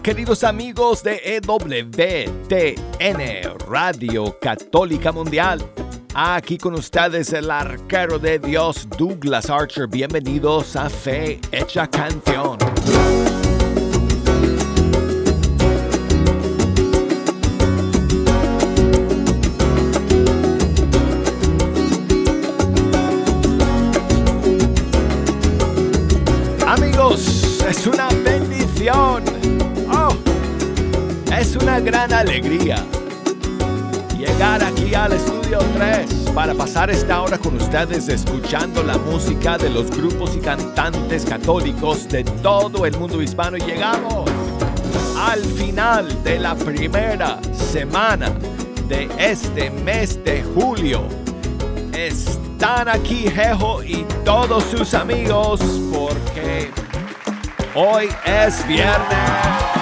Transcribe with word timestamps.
Queridos 0.00 0.42
amigos 0.42 1.02
de 1.02 1.20
EWTN, 1.36 2.80
Radio 3.68 4.38
Católica 4.40 5.12
Mundial. 5.12 5.60
Aquí 6.14 6.56
con 6.56 6.74
ustedes 6.74 7.32
el 7.34 7.50
arquero 7.50 8.18
de 8.18 8.38
Dios, 8.38 8.88
Douglas 8.96 9.50
Archer. 9.50 9.86
Bienvenidos 9.86 10.76
a 10.76 10.88
Fe 10.88 11.40
Hecha 11.52 11.86
Canción. 11.86 12.58
Amigos, 26.66 27.60
es 27.68 27.86
una 27.86 28.08
una 31.62 31.78
gran 31.78 32.12
alegría 32.12 32.84
llegar 34.18 34.64
aquí 34.64 34.94
al 34.94 35.12
estudio 35.12 35.60
3 35.74 36.30
para 36.34 36.54
pasar 36.54 36.90
esta 36.90 37.22
hora 37.22 37.38
con 37.38 37.56
ustedes 37.56 38.08
escuchando 38.08 38.82
la 38.82 38.98
música 38.98 39.56
de 39.58 39.70
los 39.70 39.88
grupos 39.90 40.34
y 40.34 40.40
cantantes 40.40 41.24
católicos 41.24 42.08
de 42.08 42.24
todo 42.24 42.84
el 42.84 42.98
mundo 42.98 43.22
hispano 43.22 43.56
y 43.58 43.60
llegamos 43.60 44.28
al 45.18 45.40
final 45.40 46.22
de 46.24 46.40
la 46.40 46.56
primera 46.56 47.38
semana 47.52 48.32
de 48.88 49.08
este 49.18 49.70
mes 49.70 50.22
de 50.24 50.42
julio. 50.42 51.02
Están 51.92 52.88
aquí 52.88 53.28
Jejo 53.30 53.84
y 53.84 54.04
todos 54.24 54.64
sus 54.64 54.94
amigos 54.94 55.60
porque 55.92 56.70
hoy 57.74 58.08
es 58.24 58.66
viernes. 58.66 59.81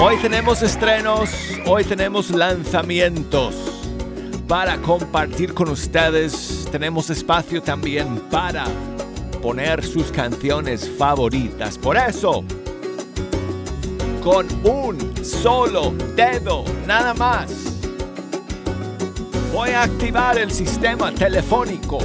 Hoy 0.00 0.16
tenemos 0.18 0.62
estrenos, 0.62 1.28
hoy 1.66 1.82
tenemos 1.82 2.30
lanzamientos 2.30 3.56
para 4.46 4.76
compartir 4.76 5.52
con 5.52 5.68
ustedes. 5.70 6.68
Tenemos 6.70 7.10
espacio 7.10 7.60
también 7.60 8.20
para 8.30 8.64
poner 9.42 9.84
sus 9.84 10.12
canciones 10.12 10.88
favoritas. 10.96 11.76
Por 11.76 11.96
eso, 11.96 12.44
con 14.22 14.46
un 14.64 15.24
solo 15.24 15.92
dedo, 16.14 16.64
nada 16.86 17.12
más, 17.12 17.50
voy 19.52 19.70
a 19.70 19.82
activar 19.82 20.38
el 20.38 20.52
sistema 20.52 21.10
telefónico. 21.10 21.98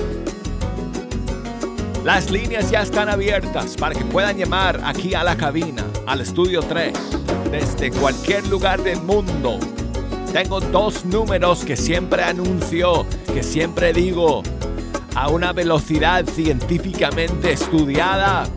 Las 2.04 2.32
líneas 2.32 2.72
ya 2.72 2.82
están 2.82 3.08
abiertas 3.08 3.78
para 3.78 3.94
que 3.94 4.04
puedan 4.04 4.36
llamar 4.36 4.82
aquí 4.84 5.14
a 5.14 5.24
la 5.24 5.38
cabina, 5.38 5.86
al 6.08 6.22
estudio 6.22 6.62
3 6.64 7.23
desde 7.54 7.92
cualquier 7.92 8.48
lugar 8.48 8.82
del 8.82 9.00
mundo. 9.04 9.60
Tengo 10.34 10.60
dos 10.60 11.06
números 11.06 11.64
que 11.64 11.78
siempre 11.78 12.24
anuncio, 12.24 13.06
que 13.32 13.44
siempre 13.44 13.94
digo 13.94 14.42
a 15.14 15.30
una 15.30 15.54
velocidad 15.54 16.26
científicamente 16.26 17.52
estudiada, 17.52 18.48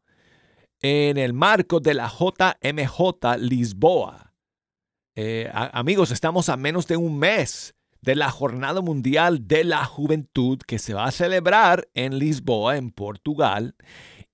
en 0.80 1.16
el 1.16 1.32
marco 1.32 1.80
de 1.80 1.94
la 1.94 2.08
JMJ 2.08 3.38
Lisboa. 3.38 4.34
Eh, 5.16 5.50
amigos, 5.52 6.10
estamos 6.10 6.48
a 6.48 6.56
menos 6.56 6.86
de 6.86 6.96
un 6.96 7.18
mes 7.18 7.74
de 8.00 8.14
la 8.14 8.30
Jornada 8.30 8.80
Mundial 8.80 9.48
de 9.48 9.64
la 9.64 9.84
Juventud 9.84 10.58
que 10.66 10.78
se 10.78 10.94
va 10.94 11.06
a 11.06 11.10
celebrar 11.10 11.88
en 11.94 12.18
Lisboa, 12.18 12.76
en 12.76 12.90
Portugal. 12.90 13.74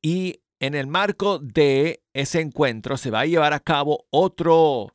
Y 0.03 0.43
en 0.61 0.75
el 0.75 0.87
marco 0.87 1.39
de 1.39 2.03
ese 2.13 2.41
encuentro 2.41 2.97
se 2.97 3.11
va 3.11 3.21
a 3.21 3.27
llevar 3.27 3.55
a 3.55 3.61
cabo 3.61 4.07
otro 4.11 4.94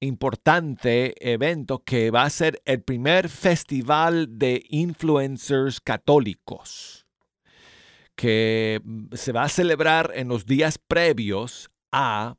importante 0.00 1.14
evento 1.32 1.84
que 1.84 2.10
va 2.10 2.24
a 2.24 2.30
ser 2.30 2.62
el 2.64 2.82
primer 2.82 3.28
festival 3.28 4.38
de 4.38 4.64
influencers 4.68 5.80
católicos 5.80 7.06
que 8.16 8.82
se 9.12 9.32
va 9.32 9.44
a 9.44 9.48
celebrar 9.48 10.12
en 10.14 10.28
los 10.28 10.44
días 10.44 10.76
previos 10.76 11.70
a 11.90 12.36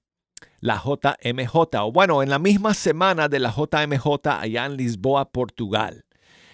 la 0.60 0.75
JMJ, 0.75 1.56
o 1.81 1.92
bueno, 1.92 2.22
en 2.22 2.30
la 2.30 2.38
misma 2.38 2.75
semana 2.75 3.28
de 3.28 3.40
la 3.40 3.50
JMJ 3.52 4.28
allá 4.28 4.66
en 4.68 4.78
Lisboa, 4.78 5.31
Portugal. 5.31 6.06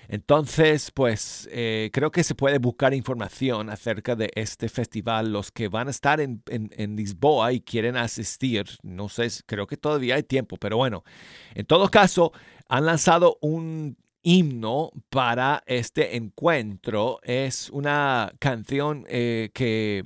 Entonces, 0.08 0.92
pues 0.92 1.50
eh, 1.52 1.90
creo 1.94 2.12
que 2.12 2.24
se 2.24 2.36
puede 2.36 2.60
buscar 2.60 2.94
información 2.94 3.70
acerca 3.70 4.16
de 4.16 4.32
este 4.36 4.70
festival. 4.70 5.32
Los 5.32 5.52
que 5.52 5.68
van 5.68 5.88
a 5.88 5.92
estar 5.92 6.22
en, 6.22 6.42
Lisboa 6.96 7.54
y 7.54 7.62
quieren 7.62 7.98
asistir, 7.98 8.66
no 8.84 9.10
sé, 9.10 9.28
creo 9.46 9.68
que 9.68 9.78
todavía 9.78 10.16
hay 10.16 10.24
tiempo, 10.24 10.58
pero 10.58 10.78
bueno, 10.78 11.04
en 11.54 11.66
todo 11.66 11.90
caso, 11.90 12.32
han 12.70 12.86
lanzado 12.86 13.38
un, 13.42 13.98
himno 14.28 14.92
para 15.10 15.64
este 15.66 16.18
encuentro. 16.18 17.20
Es 17.24 17.70
una 17.70 18.34
canción 18.40 19.06
eh, 19.08 19.52
que, 19.54 20.04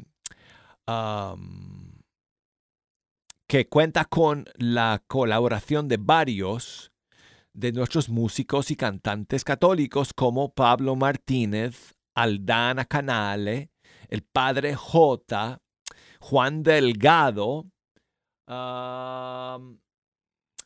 que 3.48 3.68
cuenta 3.68 4.06
con 4.06 4.46
la 4.58 5.02
colaboración 5.08 5.88
de 5.88 5.98
varios 5.98 6.91
de 7.54 7.72
nuestros 7.72 8.10
músicos 8.10 8.72
y 8.72 8.76
cantantes 8.76 9.44
católicos 9.44 10.14
como 10.14 10.54
Pablo 10.54 10.96
Martínez, 10.96 11.96
Aldana 12.16 12.86
Canale, 12.86 13.72
el 14.10 14.24
Padre 14.24 14.76
J, 14.76 15.62
Juan 16.20 16.64
Delgado, 16.64 17.66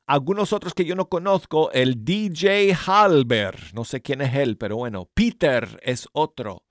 algunos 0.08 0.54
otros 0.54 0.74
que 0.74 0.86
yo 0.86 0.96
no 0.96 1.10
conozco, 1.10 1.72
el 1.72 2.04
DJ 2.04 2.76
Halber, 2.86 3.74
no 3.74 3.84
sé 3.86 4.02
quién 4.02 4.22
es 4.22 4.36
él, 4.36 4.58
pero 4.58 4.78
bueno, 4.78 5.10
Peter 5.14 5.80
es 5.84 6.08
otro, 6.14 6.64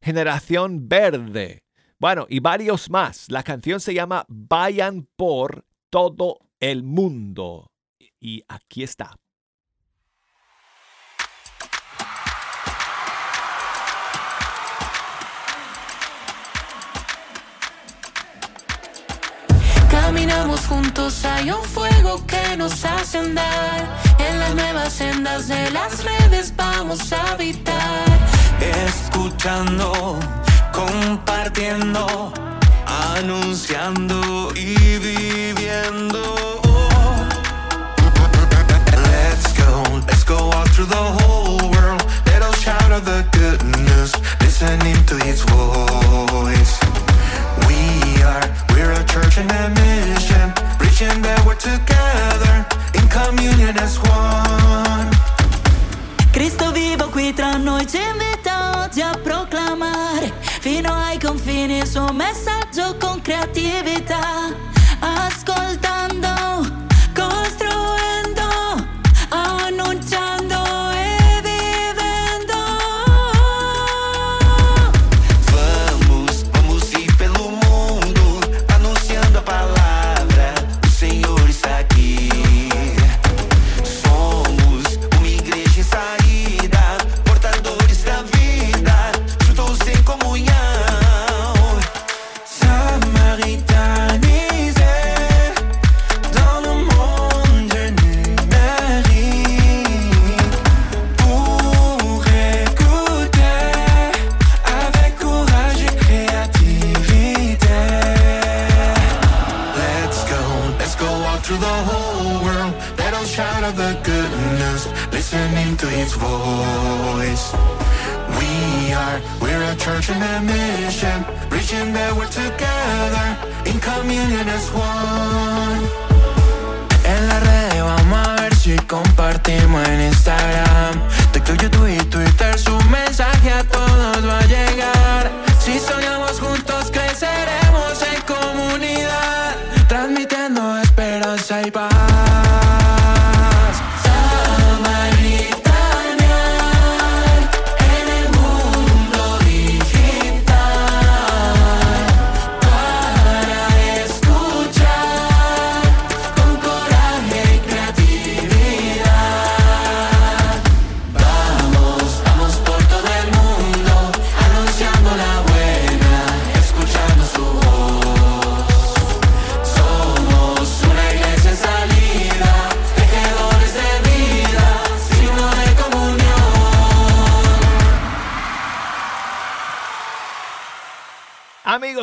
Generación 0.00 0.88
Verde, 0.88 1.62
bueno, 2.00 2.26
y 2.30 2.40
varios 2.40 2.88
más. 2.88 3.30
La 3.30 3.42
canción 3.42 3.78
se 3.78 3.92
llama 3.92 4.24
Vayan 4.26 5.06
por 5.16 5.66
todo 5.90 6.38
el 6.58 6.82
mundo. 6.82 7.72
Y 8.18 8.42
aquí 8.48 8.82
está. 8.82 9.16
Caminamos 20.30 20.66
juntos, 20.66 21.24
hay 21.24 21.50
un 21.50 21.62
fuego 21.64 22.24
que 22.24 22.56
nos 22.56 22.84
hace 22.84 23.18
andar. 23.18 23.98
En 24.18 24.38
las 24.38 24.54
nuevas 24.54 24.92
sendas 24.92 25.48
de 25.48 25.70
las 25.72 26.04
redes 26.04 26.52
vamos 26.56 27.12
a 27.12 27.32
habitar. 27.32 28.04
Escuchando, 28.86 30.18
compartiendo, 30.72 32.32
anunciando 33.16 34.52
y 34.54 34.76
viviendo. 34.98 36.20
Let's 39.10 39.52
go, 39.58 40.00
let's 40.06 40.24
go 40.24 40.52
out 40.52 40.68
through 40.70 40.86
the 40.86 40.94
whole 40.94 41.70
world. 41.70 42.02
Us 42.40 42.60
shout 42.62 42.92
out 42.92 43.04
the 43.04 43.24
goodness, 43.32 44.12
listening 44.40 45.04
to 45.06 45.16
his 45.24 45.42
voice. 45.42 46.78
We 47.66 48.09
are, 48.22 48.48
we're 48.72 48.92
a 48.92 49.04
church 49.04 49.38
in 49.38 49.50
a 49.50 49.68
mission, 49.70 50.52
reaching 50.78 51.22
that 51.22 51.42
we're 51.44 51.56
together, 51.56 52.66
in 52.94 53.06
communion 53.08 53.76
as 53.78 53.98
one. 53.98 55.08
Cristo 56.32 56.70
vivo 56.72 57.08
qui 57.08 57.32
tra 57.32 57.56
noi 57.56 57.86
ci 57.86 57.98
invita 57.98 58.82
oggi 58.84 59.00
a 59.02 59.18
proclamare 59.20 60.32
fino 60.60 60.92
ai 60.92 61.18
confini 61.18 61.78
il 61.78 61.86
suo 61.86 62.12
messaggio 62.12 62.96
con 62.98 63.20
creatività, 63.20 64.54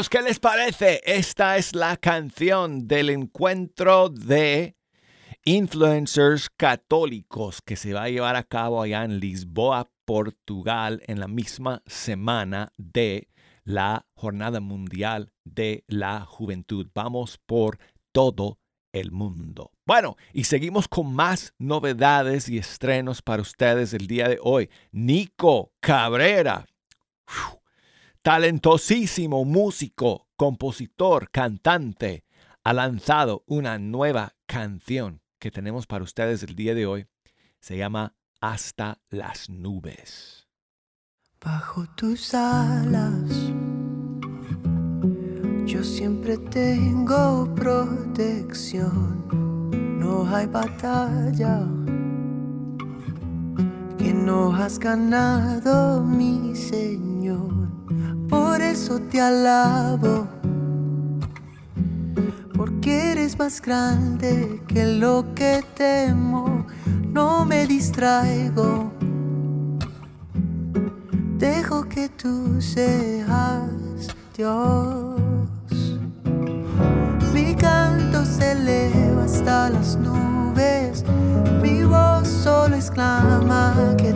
¿qué 0.10 0.22
les 0.22 0.40
parece? 0.40 1.02
Esta 1.04 1.58
es 1.58 1.76
la 1.76 1.98
canción 1.98 2.88
del 2.88 3.10
encuentro 3.10 4.08
de 4.08 4.78
influencers 5.44 6.50
católicos 6.50 7.62
que 7.62 7.76
se 7.76 7.92
va 7.92 8.04
a 8.04 8.10
llevar 8.10 8.38
a 8.38 8.44
cabo 8.44 8.82
allá 8.82 9.04
en 9.04 9.20
Lisboa, 9.20 9.92
Portugal, 10.06 11.02
en 11.08 11.20
la 11.20 11.28
misma 11.28 11.84
semana 11.86 12.72
de 12.78 13.28
la 13.66 14.06
Jornada 14.14 14.62
Mundial 14.62 15.34
de 15.44 15.84
la 15.88 16.22
Juventud. 16.22 16.88
Vamos 16.96 17.38
por 17.46 17.78
todo 18.14 18.60
el 18.94 19.12
mundo. 19.12 19.72
Bueno, 19.86 20.16
y 20.32 20.46
seguimos 20.46 20.88
con 20.88 21.14
más 21.14 21.54
novedades 21.58 22.48
y 22.48 22.58
estrenos 22.58 23.22
para 23.22 23.42
ustedes 23.42 23.94
el 23.94 24.08
día 24.08 24.30
de 24.30 24.40
hoy. 24.42 24.70
Nico 24.94 25.74
Cabrera 25.82 26.66
talentosísimo 28.28 29.46
músico, 29.46 30.28
compositor, 30.36 31.32
cantante, 31.32 32.26
ha 32.62 32.74
lanzado 32.74 33.46
una 33.48 33.80
nueva 33.80 34.36
canción 34.46 35.22
que 35.40 35.50
tenemos 35.50 35.88
para 35.88 36.04
ustedes 36.04 36.44
el 36.44 36.54
día 36.54 36.76
de 36.76 36.86
hoy. 36.88 37.08
Se 37.62 37.78
llama 37.78 38.18
Hasta 38.42 39.00
las 39.10 39.50
nubes. 39.50 40.50
Bajo 41.40 41.86
tus 41.96 42.34
alas, 42.34 43.32
yo 45.66 45.82
siempre 45.82 46.38
tengo 46.38 47.50
protección. 47.56 49.24
No 50.02 50.28
hay 50.36 50.48
batalla 50.48 51.66
que 53.98 54.14
no 54.14 54.54
has 54.54 54.78
ganado, 54.78 56.04
mi 56.04 56.54
Señor 56.58 57.57
por 58.30 58.62
eso 58.62 59.00
te 59.00 59.22
alabo, 59.22 60.28
porque 62.56 63.12
eres 63.12 63.38
más 63.38 63.62
grande 63.62 64.62
que 64.68 64.86
lo 64.86 65.34
que 65.36 65.64
temo, 65.76 66.66
no 67.14 67.46
me 67.46 67.66
distraigo, 67.68 68.92
dejo 71.38 71.84
que 71.88 72.10
tú 72.10 72.62
seas 72.62 73.70
Dios. 74.36 75.20
Mi 77.34 77.56
canto 77.56 78.26
se 78.26 78.52
eleva 78.52 79.24
hasta 79.24 79.70
las 79.70 79.96
nubes, 79.98 81.04
mi 81.62 81.84
voz 81.84 82.28
solo 82.28 82.76
exclama 82.76 83.96
que 83.98 84.14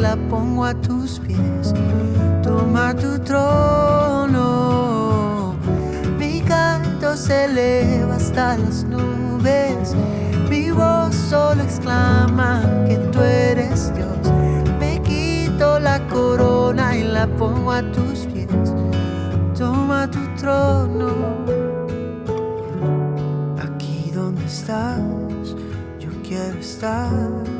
la 0.00 0.16
pongo 0.30 0.64
a 0.64 0.72
tus 0.74 1.20
pies. 1.20 1.74
Toma 2.42 2.94
tu 2.94 3.18
trono. 3.18 4.34
Mi 6.18 6.40
canto 6.40 7.14
se 7.14 7.44
eleva 7.44 8.14
hasta 8.16 8.56
las 8.56 8.84
nubes. 8.84 9.94
Mi 10.48 10.70
voz 10.70 11.14
solo 11.14 11.62
exclama 11.62 12.62
que 12.88 12.96
tú 13.12 13.20
eres 13.20 13.92
Dios. 13.94 14.32
Me 14.78 15.02
quito 15.02 15.78
la 15.78 16.00
corona 16.08 16.96
y 16.96 17.02
la 17.04 17.26
pongo 17.36 17.72
a 17.72 17.82
tus 17.92 18.20
pies. 18.32 18.48
Toma 19.58 20.10
tu 20.10 20.20
trono. 20.36 21.10
Aquí 23.58 24.10
donde 24.14 24.46
estás, 24.46 25.54
yo 25.98 26.08
quiero 26.22 26.58
estar. 26.58 27.59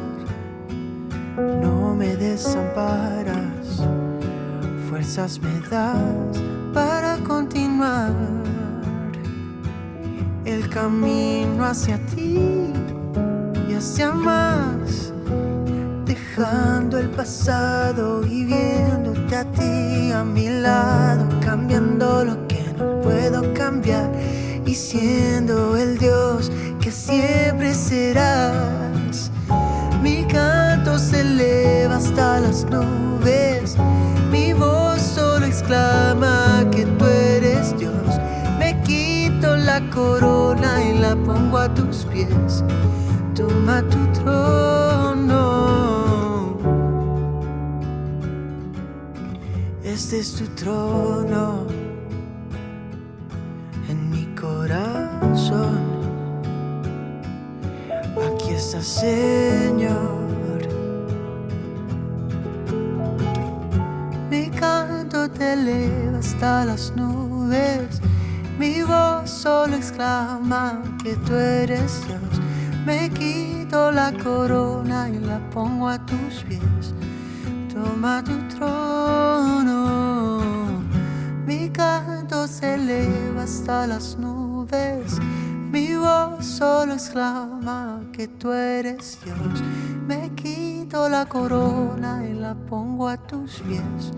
No 1.62 1.94
me 1.94 2.16
desamparas, 2.16 3.82
fuerzas 4.88 5.40
me 5.40 5.60
das 5.68 6.42
para 6.72 7.16
continuar 7.18 8.12
el 10.44 10.68
camino 10.68 11.64
hacia 11.64 11.98
ti 12.06 12.72
y 13.68 13.74
hacia 13.74 14.12
más, 14.12 15.12
dejando 16.04 16.98
el 16.98 17.10
pasado 17.10 18.24
y 18.26 18.44
viéndote 18.44 19.36
a 19.36 19.44
ti 19.44 20.12
a 20.12 20.24
mi 20.24 20.48
lado, 20.48 21.26
cambiando 21.40 22.24
lo 22.24 22.48
que 22.48 22.64
no 22.78 23.00
puedo 23.00 23.54
cambiar 23.54 24.10
y 24.66 24.74
siendo 24.74 25.76
el 25.76 25.98
Dios 25.98 26.50
que 26.80 26.90
siempre 26.90 27.74
serás. 27.74 28.89
Hasta 32.20 32.40
las 32.40 32.64
nubes, 32.66 33.76
mi 34.30 34.52
voz 34.52 35.00
solo 35.00 35.46
exclama 35.46 36.66
que 36.70 36.84
tú 36.84 37.04
eres 37.06 37.74
Dios. 37.78 37.94
Me 38.58 38.78
quito 38.82 39.56
la 39.56 39.80
corona 39.90 40.84
y 40.84 40.98
la 40.98 41.16
pongo 41.16 41.56
a 41.58 41.72
tus 41.72 42.04
pies. 42.12 42.62
Toma 43.34 43.82
tu 43.82 44.06
trono. 44.22 45.38
Este 49.82 50.18
es 50.18 50.34
tu 50.34 50.44
trono 50.62 51.66
en 53.88 54.10
mi 54.10 54.26
corazón. 54.34 55.80
Aquí 58.34 58.50
está, 58.52 58.82
Señor. 58.82 60.19
Te 65.40 65.54
eleva 65.54 66.18
hasta 66.18 66.66
las 66.66 66.92
nubes. 66.94 68.02
Mi 68.58 68.82
voz 68.82 69.30
solo 69.30 69.74
exclama 69.74 70.82
que 71.02 71.16
tú 71.16 71.34
eres 71.34 72.06
Dios. 72.06 72.34
Me 72.84 73.08
quito 73.08 73.90
la 73.90 74.12
corona 74.12 75.08
y 75.08 75.18
la 75.18 75.38
pongo 75.48 75.88
a 75.88 75.98
tus 76.04 76.44
pies. 76.46 76.92
Toma 77.72 78.22
tu 78.22 78.36
trono. 78.54 80.42
Mi 81.46 81.70
canto 81.70 82.46
se 82.46 82.74
eleva 82.74 83.44
hasta 83.44 83.86
las 83.86 84.18
nubes. 84.18 85.18
Mi 85.72 85.96
voz 85.96 86.44
solo 86.44 86.92
exclama 86.92 88.02
que 88.12 88.28
tú 88.28 88.52
eres 88.52 89.18
Dios. 89.24 89.62
Me 90.06 90.30
quito 90.34 91.08
la 91.08 91.24
corona 91.24 92.28
y 92.28 92.34
la 92.34 92.54
pongo 92.54 93.08
a 93.08 93.16
tus 93.16 93.60
pies. 93.60 94.12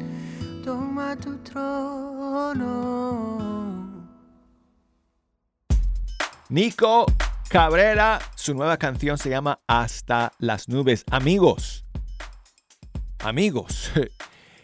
Toma 0.64 1.16
tu 1.16 1.37
trono. 1.38 2.62
Nico 6.50 7.07
Cabrera, 7.49 8.21
su 8.37 8.54
nueva 8.54 8.76
canción 8.76 9.19
se 9.19 9.28
llama 9.31 9.59
Hasta 9.66 10.33
las 10.38 10.69
nubes. 10.69 11.04
Amigos, 11.11 11.85
amigos, 13.19 13.90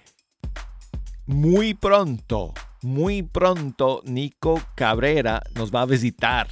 muy 1.26 1.74
pronto, 1.74 2.54
muy 2.82 3.24
pronto 3.24 4.00
Nico 4.04 4.62
Cabrera 4.76 5.42
nos 5.54 5.74
va 5.74 5.80
a 5.80 5.86
visitar 5.86 6.46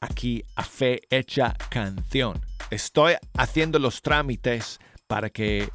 aquí 0.00 0.44
a 0.54 0.62
Fe 0.62 1.00
Hecha 1.10 1.56
Canción. 1.70 2.40
Estoy 2.70 3.14
haciendo 3.36 3.80
los 3.80 4.00
trámites 4.00 4.78
para 5.08 5.28
que 5.28 5.68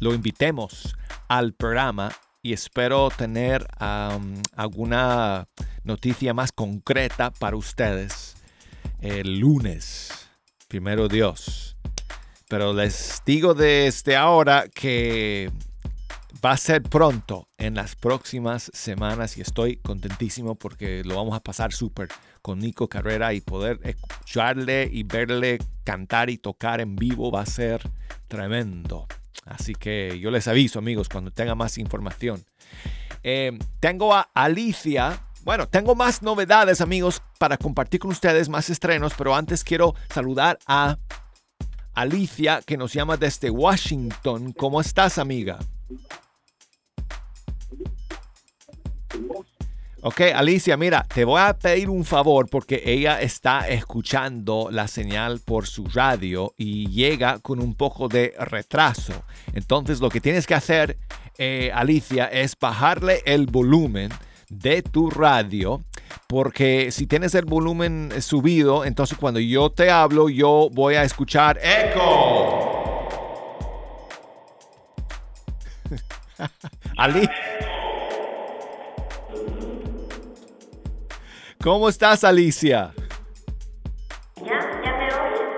lo 0.00 0.12
invitemos 0.12 0.94
al 1.28 1.54
programa 1.54 2.10
y 2.42 2.52
espero 2.52 3.08
tener 3.10 3.66
alguna 3.78 5.48
noticia 5.84 6.34
más 6.34 6.50
concreta 6.50 7.30
para 7.30 7.56
ustedes 7.56 8.34
el 9.00 9.38
lunes, 9.38 10.28
primero 10.68 11.08
Dios. 11.08 11.76
Pero 12.48 12.72
les 12.72 13.22
digo 13.24 13.54
desde 13.54 14.16
ahora 14.16 14.66
que 14.68 15.50
va 16.44 16.50
a 16.50 16.56
ser 16.56 16.82
pronto, 16.82 17.48
en 17.56 17.76
las 17.76 17.94
próximas 17.94 18.70
semanas, 18.74 19.38
y 19.38 19.40
estoy 19.40 19.76
contentísimo 19.76 20.56
porque 20.56 21.04
lo 21.04 21.14
vamos 21.14 21.36
a 21.36 21.40
pasar 21.40 21.72
súper 21.72 22.08
con 22.42 22.58
Nico 22.58 22.88
Carrera 22.88 23.32
y 23.32 23.40
poder 23.40 23.78
escucharle 23.84 24.88
y 24.92 25.04
verle 25.04 25.58
cantar 25.84 26.28
y 26.28 26.38
tocar 26.38 26.80
en 26.80 26.96
vivo 26.96 27.30
va 27.30 27.42
a 27.42 27.46
ser 27.46 27.88
tremendo. 28.26 29.06
Así 29.44 29.74
que 29.74 30.18
yo 30.20 30.30
les 30.30 30.48
aviso 30.48 30.78
amigos 30.78 31.08
cuando 31.08 31.30
tenga 31.30 31.54
más 31.54 31.78
información. 31.78 32.44
Eh, 33.22 33.58
tengo 33.80 34.14
a 34.14 34.28
Alicia. 34.34 35.24
Bueno, 35.44 35.68
tengo 35.68 35.94
más 35.94 36.22
novedades 36.22 36.80
amigos 36.80 37.22
para 37.38 37.56
compartir 37.56 38.00
con 38.00 38.10
ustedes, 38.10 38.48
más 38.48 38.70
estrenos, 38.70 39.14
pero 39.18 39.34
antes 39.34 39.64
quiero 39.64 39.94
saludar 40.08 40.58
a 40.66 40.98
Alicia 41.94 42.62
que 42.64 42.76
nos 42.76 42.92
llama 42.92 43.16
desde 43.16 43.50
Washington. 43.50 44.52
¿Cómo 44.52 44.80
estás 44.80 45.18
amiga? 45.18 45.58
Ok, 50.04 50.20
Alicia, 50.34 50.76
mira, 50.76 51.04
te 51.04 51.24
voy 51.24 51.40
a 51.40 51.56
pedir 51.56 51.88
un 51.88 52.04
favor 52.04 52.48
porque 52.50 52.82
ella 52.84 53.20
está 53.20 53.68
escuchando 53.68 54.66
la 54.68 54.88
señal 54.88 55.38
por 55.38 55.68
su 55.68 55.84
radio 55.84 56.54
y 56.58 56.88
llega 56.88 57.38
con 57.38 57.60
un 57.60 57.76
poco 57.76 58.08
de 58.08 58.34
retraso. 58.36 59.12
Entonces 59.52 60.00
lo 60.00 60.08
que 60.08 60.20
tienes 60.20 60.48
que 60.48 60.56
hacer, 60.56 60.98
eh, 61.38 61.70
Alicia, 61.72 62.26
es 62.26 62.58
bajarle 62.58 63.22
el 63.26 63.46
volumen 63.46 64.10
de 64.48 64.82
tu 64.82 65.08
radio 65.08 65.84
porque 66.26 66.90
si 66.90 67.06
tienes 67.06 67.36
el 67.36 67.44
volumen 67.44 68.10
subido, 68.22 68.84
entonces 68.84 69.16
cuando 69.16 69.38
yo 69.38 69.70
te 69.70 69.88
hablo, 69.88 70.28
yo 70.28 70.68
voy 70.72 70.96
a 70.96 71.04
escuchar 71.04 71.60
eco. 71.62 73.06
Ali. 76.96 77.28
¿Cómo 81.62 81.88
estás, 81.88 82.24
Alicia? 82.24 82.92
¿Ya? 84.44 84.82
¿Ya 84.84 84.92
me 84.96 85.06
oyes? 85.06 85.52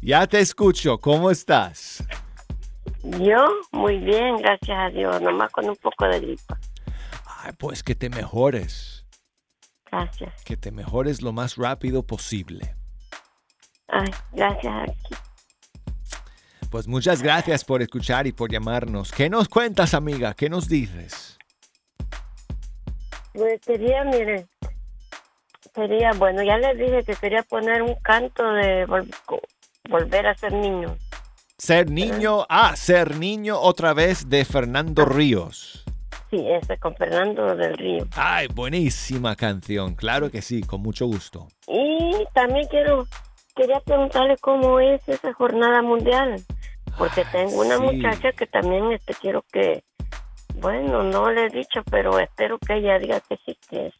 Ya 0.00 0.26
te 0.26 0.40
escucho. 0.40 0.96
¿Cómo 0.96 1.30
estás? 1.30 2.02
Yo, 3.02 3.44
muy 3.70 3.98
bien, 3.98 4.38
gracias 4.38 4.78
a 4.78 4.88
Dios, 4.88 5.20
nomás 5.20 5.52
con 5.52 5.68
un 5.68 5.76
poco 5.76 6.06
de 6.06 6.20
gripa. 6.20 6.58
Ay, 7.26 7.52
pues 7.58 7.82
que 7.82 7.94
te 7.94 8.08
mejores. 8.08 9.04
Gracias. 9.92 10.42
Que 10.44 10.56
te 10.56 10.70
mejores 10.70 11.20
lo 11.20 11.34
más 11.34 11.56
rápido 11.56 12.06
posible. 12.06 12.74
Ay, 13.88 14.08
gracias. 14.32 14.90
Pues 16.70 16.88
muchas 16.88 17.22
gracias 17.22 17.62
por 17.62 17.82
escuchar 17.82 18.26
y 18.26 18.32
por 18.32 18.50
llamarnos. 18.50 19.12
¿Qué 19.12 19.28
nos 19.28 19.50
cuentas, 19.50 19.92
amiga? 19.92 20.32
¿Qué 20.32 20.48
nos 20.48 20.66
dices? 20.66 21.36
Pues 23.34 23.60
quería, 23.62 24.04
mire, 24.04 24.46
quería, 25.74 26.12
bueno, 26.16 26.42
ya 26.42 26.56
les 26.56 26.78
dije 26.78 27.02
que 27.02 27.14
quería 27.16 27.42
poner 27.42 27.82
un 27.82 27.96
canto 27.96 28.42
de 28.52 28.86
vol- 28.86 29.12
volver 29.90 30.28
a 30.28 30.34
ser 30.36 30.52
niño. 30.52 30.96
Ser 31.58 31.90
niño, 31.90 32.46
ah, 32.48 32.76
ser 32.76 33.16
niño 33.16 33.58
otra 33.58 33.92
vez 33.92 34.28
de 34.28 34.44
Fernando 34.44 35.04
Ríos. 35.04 35.84
Sí, 36.30 36.46
ese 36.48 36.78
con 36.78 36.94
Fernando 36.96 37.54
del 37.56 37.76
Río. 37.76 38.06
Ay, 38.16 38.46
buenísima 38.54 39.34
canción, 39.36 39.94
claro 39.94 40.30
que 40.30 40.40
sí, 40.40 40.62
con 40.62 40.80
mucho 40.80 41.06
gusto. 41.06 41.48
Y 41.66 42.24
también 42.34 42.66
quiero, 42.68 43.06
quería 43.56 43.80
preguntarle 43.80 44.36
cómo 44.38 44.78
es 44.78 45.08
esa 45.08 45.32
jornada 45.32 45.82
mundial, 45.82 46.40
porque 46.98 47.24
tengo 47.32 47.60
una 47.60 47.78
sí. 47.78 47.82
muchacha 47.82 48.32
que 48.32 48.46
también 48.46 48.92
este 48.92 49.14
quiero 49.14 49.44
que, 49.52 49.82
bueno, 50.54 51.02
no 51.02 51.30
le 51.30 51.46
he 51.46 51.50
dicho, 51.50 51.82
pero 51.90 52.18
espero 52.18 52.58
que 52.58 52.74
ella 52.74 52.98
diga 52.98 53.20
que 53.20 53.38
sí, 53.44 53.56
que 53.68 53.92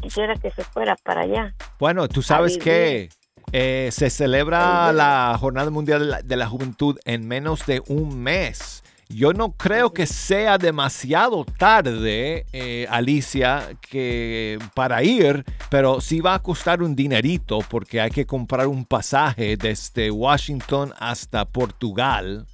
quisiera 0.00 0.34
que 0.36 0.50
se 0.50 0.62
fuera 0.64 0.96
para 1.02 1.22
allá. 1.22 1.54
Bueno, 1.78 2.08
tú 2.08 2.22
sabes 2.22 2.58
que 2.58 3.08
Eh, 3.54 3.90
se 3.92 4.08
celebra 4.08 4.94
la 4.94 5.36
Jornada 5.38 5.70
Mundial 5.70 6.00
de 6.00 6.06
la, 6.06 6.22
de 6.22 6.36
la 6.36 6.46
Juventud 6.46 6.98
en 7.04 7.28
menos 7.28 7.66
de 7.66 7.82
un 7.86 8.18
mes. 8.18 8.82
Yo 9.10 9.34
no 9.34 9.52
creo 9.52 9.92
que 9.92 10.06
sea 10.06 10.56
demasiado 10.56 11.44
tarde, 11.44 12.46
eh, 12.54 12.86
Alicia, 12.88 13.76
que 13.82 14.58
para 14.74 15.02
ir, 15.02 15.44
pero 15.68 16.00
sí 16.00 16.22
va 16.22 16.32
a 16.34 16.38
costar 16.38 16.82
un 16.82 16.96
dinerito 16.96 17.58
porque 17.68 18.00
hay 18.00 18.10
que 18.10 18.24
comprar 18.24 18.68
un 18.68 18.86
pasaje 18.86 19.58
desde 19.58 20.10
Washington 20.10 20.94
hasta 20.98 21.44
Portugal 21.44 22.46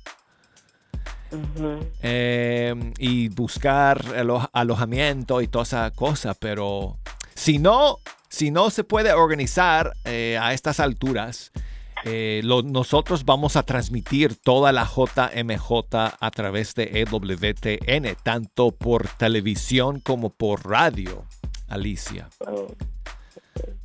Ujú. 1.32 1.80
eh, 2.02 2.74
y 2.98 3.28
buscar 3.28 4.00
alo- 4.16 4.48
alojamiento 4.52 5.40
y 5.42 5.48
toda 5.48 5.64
esa 5.64 5.90
cosa, 5.90 6.34
pero 6.34 6.98
si 7.34 7.58
no, 7.58 7.98
si 8.28 8.50
no 8.50 8.70
se 8.70 8.84
puede 8.84 9.12
organizar 9.12 9.92
eh, 10.04 10.38
a 10.40 10.52
estas 10.54 10.80
alturas, 10.80 11.52
eh, 12.04 12.40
lo- 12.44 12.62
nosotros 12.62 13.24
vamos 13.24 13.56
a 13.56 13.62
transmitir 13.64 14.36
toda 14.36 14.72
la 14.72 14.84
JMJ 14.86 16.16
a 16.20 16.30
través 16.30 16.74
de 16.74 17.00
EWTN, 17.02 18.16
tanto 18.22 18.70
por 18.70 19.08
televisión 19.08 20.00
como 20.00 20.30
por 20.30 20.68
radio, 20.68 21.24
Alicia. 21.68 22.28
Oh, 22.46 22.68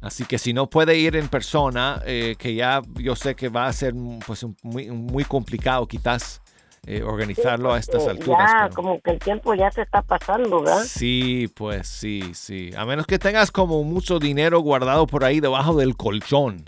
Así 0.02 0.26
que 0.26 0.38
si 0.38 0.54
no 0.54 0.70
puede 0.70 0.98
ir 1.00 1.16
en 1.16 1.28
persona, 1.30 2.00
eh, 2.06 2.36
que 2.38 2.54
ya 2.54 2.82
yo 3.00 3.16
sé 3.16 3.34
que 3.36 3.50
va 3.50 3.66
a 3.66 3.74
ser 3.74 3.96
pues, 4.28 4.46
muy, 4.62 4.92
muy 4.92 5.24
complicado 5.26 5.88
quizás 5.88 6.42
eh, 6.86 7.02
organizarlo 7.04 7.74
a 7.74 7.80
estas 7.80 8.08
alturas. 8.08 8.52
Ya, 8.52 8.64
pero- 8.64 8.76
como 8.76 9.00
que 9.02 9.12
el 9.12 9.20
tiempo 9.20 9.54
ya 9.54 9.72
se 9.72 9.82
está 9.84 10.02
pasando, 10.02 10.62
¿verdad? 10.62 10.84
Sí, 10.86 11.48
pues 11.56 11.88
sí, 11.88 12.34
sí. 12.34 12.72
A 12.76 12.86
menos 12.86 13.06
que 13.08 13.18
tengas 13.20 13.52
como 13.52 13.84
mucho 13.84 14.20
dinero 14.20 14.60
guardado 14.60 15.08
por 15.08 15.24
ahí 15.24 15.40
debajo 15.40 15.76
del 15.76 15.96
colchón 15.96 16.66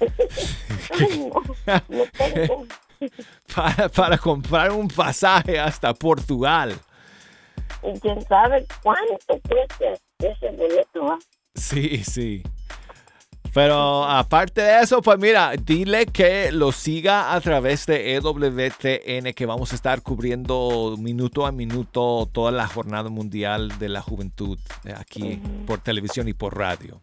Ay, 0.98 1.30
no, 1.32 1.74
no 1.88 2.04
tengo. 2.18 2.66
para, 3.54 3.88
para 3.88 4.18
comprar 4.18 4.72
un 4.72 4.88
pasaje 4.88 5.58
hasta 5.58 5.94
Portugal. 5.94 6.74
Y 7.82 7.98
quién 8.00 8.20
sabe 8.26 8.64
cuánto 8.82 9.16
cuesta 9.48 9.84
ese 10.18 10.50
boleto, 10.56 11.04
¿va? 11.04 11.18
Sí, 11.54 12.02
sí. 12.04 12.42
Pero 13.54 14.04
aparte 14.04 14.62
de 14.62 14.80
eso, 14.80 15.02
pues 15.02 15.18
mira, 15.18 15.52
dile 15.62 16.06
que 16.06 16.50
lo 16.52 16.72
siga 16.72 17.34
a 17.34 17.40
través 17.42 17.84
de 17.84 18.14
EWTN, 18.14 19.34
que 19.34 19.46
vamos 19.46 19.72
a 19.72 19.74
estar 19.74 20.00
cubriendo 20.00 20.96
minuto 20.98 21.44
a 21.44 21.52
minuto 21.52 22.28
toda 22.32 22.50
la 22.50 22.66
jornada 22.66 23.10
mundial 23.10 23.78
de 23.78 23.90
la 23.90 24.00
juventud 24.00 24.58
eh, 24.84 24.94
aquí 24.96 25.40
por 25.66 25.80
televisión 25.80 26.28
y 26.28 26.32
por 26.32 26.56
radio. 26.56 27.02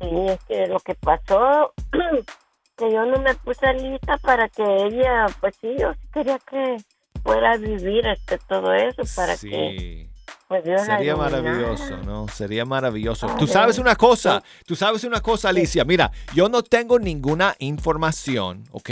Sí, 0.00 0.08
es 0.28 0.38
que 0.44 0.66
lo 0.68 0.78
que 0.78 0.94
pasó, 0.94 1.74
que 2.76 2.92
yo 2.92 3.04
no 3.04 3.18
me 3.20 3.34
puse 3.34 3.72
lista 3.74 4.16
para 4.18 4.48
que 4.48 4.62
ella, 4.62 5.26
pues 5.40 5.56
sí, 5.60 5.74
yo 5.76 5.92
sí 5.94 6.08
quería 6.12 6.38
que 6.38 6.76
fuera 7.24 7.52
a 7.52 7.56
vivir 7.56 8.06
este 8.06 8.38
todo 8.38 8.72
eso, 8.72 9.02
para 9.16 9.36
que 9.36 9.38
Sí. 9.38 10.09
Pues 10.50 10.64
Dios 10.64 10.82
Sería 10.82 11.14
maravilloso, 11.14 11.96
¿no? 11.98 12.26
Sería 12.26 12.64
maravilloso. 12.64 13.28
Tú 13.38 13.46
sabes 13.46 13.78
una 13.78 13.94
cosa, 13.94 14.42
tú 14.66 14.74
sabes 14.74 15.04
una 15.04 15.20
cosa, 15.20 15.50
Alicia. 15.50 15.84
Mira, 15.84 16.10
yo 16.34 16.48
no 16.48 16.64
tengo 16.64 16.98
ninguna 16.98 17.54
información, 17.60 18.64
¿ok? 18.72 18.90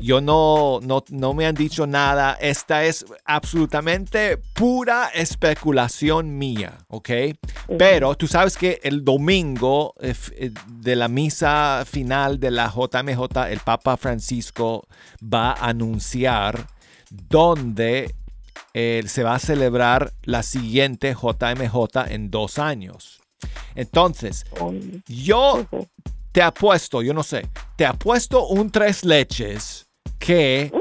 Yo 0.00 0.20
no, 0.20 0.78
no, 0.80 1.02
no 1.10 1.34
me 1.34 1.46
han 1.46 1.56
dicho 1.56 1.84
nada. 1.88 2.38
Esta 2.40 2.84
es 2.84 3.04
absolutamente 3.24 4.36
pura 4.54 5.08
especulación 5.08 6.38
mía, 6.38 6.78
¿ok? 6.86 7.10
Pero 7.76 8.14
tú 8.14 8.28
sabes 8.28 8.56
que 8.56 8.78
el 8.84 9.04
domingo 9.04 9.94
eh, 9.98 10.14
eh, 10.36 10.52
de 10.68 10.94
la 10.94 11.08
misa 11.08 11.82
final 11.90 12.38
de 12.38 12.52
la 12.52 12.68
JMJ, 12.72 13.50
el 13.50 13.58
Papa 13.58 13.96
Francisco 13.96 14.86
va 15.20 15.50
a 15.54 15.70
anunciar 15.70 16.68
dónde 17.10 18.14
eh, 18.74 19.02
se 19.06 19.22
va 19.22 19.34
a 19.34 19.38
celebrar 19.38 20.12
la 20.22 20.42
siguiente 20.42 21.14
JMJ 21.14 22.06
en 22.12 22.30
dos 22.30 22.58
años. 22.58 23.20
Entonces, 23.74 24.44
yo 25.06 25.66
te 26.32 26.42
apuesto, 26.42 27.02
yo 27.02 27.14
no 27.14 27.22
sé, 27.22 27.46
te 27.76 27.86
apuesto 27.86 28.46
un 28.46 28.70
tres 28.70 29.04
leches 29.04 29.86
que 30.18 30.72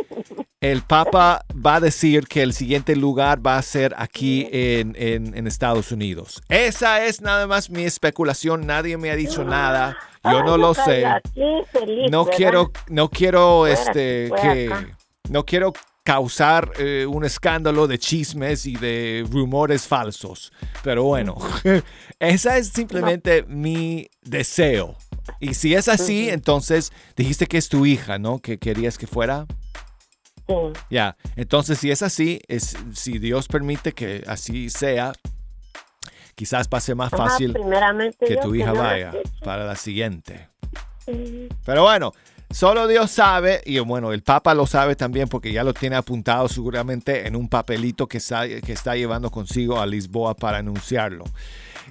el 0.60 0.82
Papa 0.82 1.45
va 1.54 1.76
a 1.76 1.80
decir 1.80 2.28
que 2.28 2.41
el 2.41 2.52
siguiente 2.54 2.95
lugar 2.95 3.45
va 3.45 3.58
a 3.58 3.62
ser 3.62 3.93
aquí 3.97 4.47
en, 4.52 4.95
en- 4.97 5.38
en 5.38 5.45
Estados 5.45 5.91
Unidos. 5.91 6.41
Esa 6.50 7.06
es 7.06 7.21
nada 7.21 7.45
más 7.45 7.69
mi 7.69 7.84
especulación, 7.84 8.65
nadie 8.65 8.97
me 8.97 9.12
ha 9.12 9.15
dicho 9.15 9.43
nada, 9.43 9.95
yo 10.23 10.41
no 10.43 10.58
lo 10.58 10.73
sé. 10.73 11.04
no 12.10 12.26
quiero, 12.26 12.71
no 12.89 13.10
quiero, 13.10 13.67
este, 13.67 14.32
que, 14.41 14.71
no 15.30 15.45
quiero 15.45 15.73
causar 16.07 16.71
eh, 16.79 17.05
un 17.05 17.25
escándalo 17.25 17.85
de 17.85 17.99
chismes 17.99 18.65
y 18.65 18.77
de 18.77 19.27
rumores 19.29 19.85
falsos. 19.85 20.53
Pero 20.81 21.03
bueno, 21.03 21.35
esa 22.19 22.57
es 22.57 22.69
simplemente 22.69 23.43
mi 23.43 24.07
deseo. 24.21 24.95
Y 25.41 25.53
si 25.55 25.75
es 25.75 25.89
así, 25.89 26.29
entonces 26.29 26.93
dijiste 27.17 27.45
que 27.45 27.57
es 27.57 27.67
tu 27.67 27.85
hija, 27.85 28.19
¿no? 28.19 28.39
Que 28.39 28.57
querías 28.57 28.97
que 28.97 29.05
fuera. 29.05 29.47
Sí. 30.47 30.53
Ya, 30.89 31.17
entonces 31.35 31.77
si 31.77 31.91
es 31.91 32.01
así, 32.01 32.39
es, 32.47 32.77
si 32.93 33.19
Dios 33.19 33.49
permite 33.49 33.91
que 33.91 34.23
así 34.27 34.69
sea, 34.69 35.11
quizás 36.35 36.69
ser 36.79 36.95
más 36.95 37.11
Ajá, 37.11 37.31
fácil 37.31 37.51
primeramente 37.51 38.25
que 38.25 38.37
tu 38.37 38.55
hija 38.55 38.71
vaya 38.71 39.11
para 39.43 39.65
la 39.65 39.75
siguiente. 39.75 40.47
Sí. 41.05 41.49
Pero 41.65 41.83
bueno, 41.83 42.13
solo 42.49 42.88
Dios 42.88 43.12
sabe, 43.12 43.62
y 43.65 43.79
bueno, 43.79 44.13
el 44.13 44.23
Papa 44.23 44.53
lo 44.53 44.65
sabe 44.65 44.95
también 44.95 45.27
porque 45.27 45.51
ya 45.51 45.63
lo 45.63 45.73
tiene 45.73 45.95
apuntado 45.95 46.47
seguramente 46.47 47.27
en 47.27 47.36
un 47.36 47.49
papelito 47.49 48.07
que 48.07 48.17
está, 48.17 48.47
que 48.47 48.73
está 48.73 48.95
llevando 48.95 49.29
consigo 49.31 49.79
a 49.79 49.86
Lisboa 49.86 50.36
para 50.36 50.60
anunciarlo. 50.60 51.25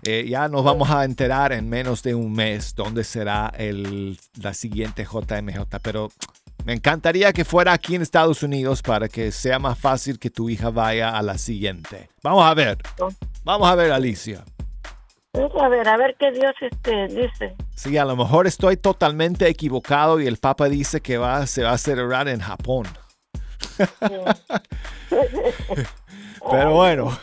Eh, 0.03 0.27
ya 0.29 0.49
nos 0.49 0.63
vamos 0.63 0.91
a 0.91 1.05
enterar 1.05 1.53
en 1.53 1.69
menos 1.69 2.03
de 2.03 2.15
un 2.15 2.33
mes 2.33 2.75
dónde 2.75 3.03
será 3.05 3.53
el, 3.57 4.19
la 4.41 4.55
siguiente 4.55 5.05
JMJ, 5.05 5.79
pero 5.83 6.11
me 6.65 6.73
encantaría 6.73 7.33
que 7.33 7.45
fuera 7.45 7.73
aquí 7.73 7.95
en 7.95 8.03
Estados 8.03 8.43
Unidos 8.43 8.83
para 8.83 9.09
que 9.09 9.33
sea 9.33 9.59
más 9.59 9.79
fácil 9.79 10.19
que 10.19 10.31
tu 10.31 10.51
hija 10.51 10.71
vaya 10.71 11.17
a 11.17 11.23
la 11.23 11.39
siguiente. 11.39 12.09
Vamos 12.23 12.45
a 12.45 12.55
ver, 12.55 12.79
vamos 13.45 13.69
a 13.69 13.75
ver 13.75 13.93
Alicia. 13.93 14.45
A 15.61 15.69
ver, 15.69 15.89
a 15.89 15.97
ver 15.97 16.17
qué 16.19 16.31
Dios 16.33 16.55
este, 16.61 17.09
dice. 17.09 17.55
Sí, 17.75 17.97
a 17.99 18.05
lo 18.05 18.17
mejor 18.17 18.47
estoy 18.47 18.77
totalmente 18.77 19.49
equivocado 19.49 20.21
y 20.21 20.27
el 20.27 20.39
Papa 20.39 20.69
dice 20.69 21.01
que 21.01 21.19
va, 21.19 21.47
se 21.47 21.63
va 21.63 21.73
a 21.73 21.79
celebrar 21.79 22.29
en 22.29 22.41
Japón. 22.41 22.87
Pero 26.51 26.75
bueno, 26.75 27.19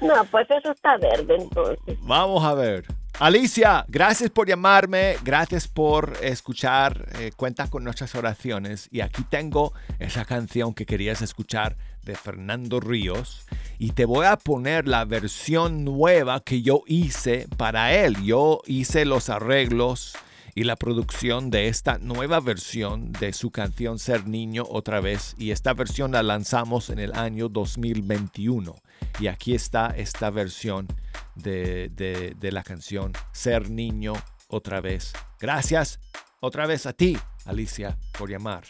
No, 0.00 0.24
pues 0.30 0.46
eso 0.50 0.70
está 0.72 0.96
verde 0.98 1.36
entonces. 1.38 1.98
vamos 2.02 2.44
a 2.44 2.54
ver. 2.54 2.84
Alicia, 3.18 3.86
gracias 3.88 4.28
por 4.28 4.46
llamarme, 4.46 5.16
gracias 5.24 5.66
por 5.66 6.12
escuchar, 6.20 7.06
eh, 7.18 7.30
cuenta 7.34 7.70
con 7.70 7.82
nuestras 7.82 8.14
oraciones 8.14 8.90
y 8.92 9.00
aquí 9.00 9.24
tengo 9.24 9.72
esa 9.98 10.26
canción 10.26 10.74
que 10.74 10.84
querías 10.84 11.22
escuchar 11.22 11.76
de 12.06 12.14
Fernando 12.14 12.80
Ríos 12.80 13.44
y 13.78 13.90
te 13.90 14.06
voy 14.06 14.24
a 14.24 14.38
poner 14.38 14.88
la 14.88 15.04
versión 15.04 15.84
nueva 15.84 16.40
que 16.40 16.62
yo 16.62 16.82
hice 16.86 17.46
para 17.58 17.92
él. 17.92 18.16
Yo 18.24 18.62
hice 18.66 19.04
los 19.04 19.28
arreglos 19.28 20.14
y 20.54 20.64
la 20.64 20.76
producción 20.76 21.50
de 21.50 21.68
esta 21.68 21.98
nueva 21.98 22.40
versión 22.40 23.12
de 23.12 23.34
su 23.34 23.50
canción 23.50 23.98
Ser 23.98 24.26
Niño 24.26 24.64
otra 24.66 25.00
vez 25.02 25.34
y 25.36 25.50
esta 25.50 25.74
versión 25.74 26.12
la 26.12 26.22
lanzamos 26.22 26.88
en 26.88 26.98
el 26.98 27.12
año 27.14 27.50
2021 27.50 28.74
y 29.20 29.26
aquí 29.26 29.54
está 29.54 29.88
esta 29.94 30.30
versión 30.30 30.86
de, 31.34 31.90
de- 31.90 32.34
de 32.40 32.52
la 32.52 32.62
canción 32.62 33.12
Ser 33.32 33.68
Niño 33.68 34.14
otra 34.48 34.80
vez. 34.80 35.12
Gracias 35.38 36.00
otra 36.40 36.66
vez 36.66 36.86
a 36.86 36.94
ti, 36.94 37.18
Alicia, 37.44 37.98
por 38.16 38.30
llamar. 38.30 38.64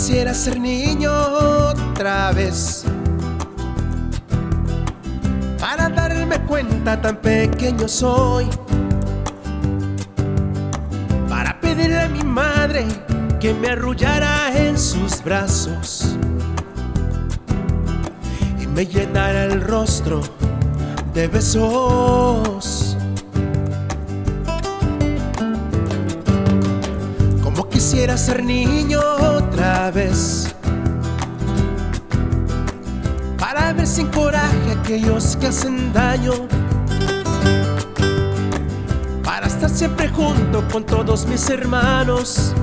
Quisiera 0.00 0.32
ser 0.32 0.58
niño 0.58 1.12
otra 1.12 2.32
vez. 2.32 2.86
Para 5.60 5.90
darme 5.90 6.38
cuenta 6.46 6.98
tan 6.98 7.16
pequeño 7.16 7.86
soy. 7.86 8.48
que 13.40 13.52
me 13.52 13.68
arrullara 13.68 14.50
en 14.54 14.78
sus 14.78 15.22
brazos 15.22 16.16
y 18.58 18.66
me 18.68 18.86
llenara 18.86 19.44
el 19.44 19.60
rostro 19.60 20.22
de 21.12 21.28
besos. 21.28 22.96
Quisiera 27.90 28.16
ser 28.16 28.44
niño 28.44 29.00
otra 29.00 29.90
vez. 29.90 30.54
Para 33.36 33.72
ver 33.72 33.84
sin 33.84 34.06
coraje 34.06 34.70
a 34.70 34.80
aquellos 34.80 35.34
que 35.34 35.48
hacen 35.48 35.92
daño. 35.92 36.34
Para 39.24 39.48
estar 39.48 39.68
siempre 39.68 40.08
junto 40.08 40.62
con 40.68 40.86
todos 40.86 41.26
mis 41.26 41.50
hermanos. 41.50 42.54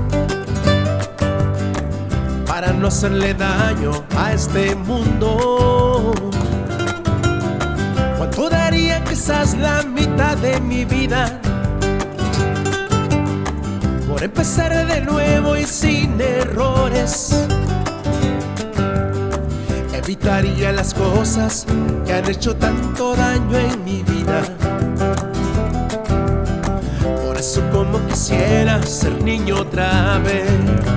Para 2.47 2.71
no 2.71 2.87
hacerle 2.87 3.33
daño 3.33 3.91
a 4.15 4.31
este 4.31 4.75
mundo. 4.75 6.13
¿Cuánto 8.17 8.49
daría 8.49 9.03
quizás 9.03 9.57
la 9.57 9.83
mitad 9.83 10.37
de 10.37 10.61
mi 10.61 10.85
vida? 10.85 11.41
Por 14.17 14.23
empezar 14.23 14.87
de 14.87 15.01
nuevo 15.01 15.55
y 15.55 15.63
sin 15.63 16.19
errores. 16.19 17.45
Evitaría 19.93 20.71
las 20.71 20.95
cosas 20.95 21.67
que 22.03 22.13
han 22.13 22.27
hecho 22.27 22.55
tanto 22.55 23.15
daño 23.15 23.59
en 23.59 23.85
mi 23.85 24.01
vida. 24.01 24.41
Por 27.27 27.37
eso 27.37 27.61
como 27.71 28.03
quisiera 28.07 28.81
ser 28.81 29.21
niño 29.21 29.57
otra 29.61 30.17
vez. 30.17 30.96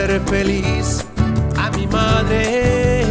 Ser 0.00 0.18
feliz 0.22 1.04
a 1.58 1.70
mi 1.76 1.86
madre. 1.86 3.04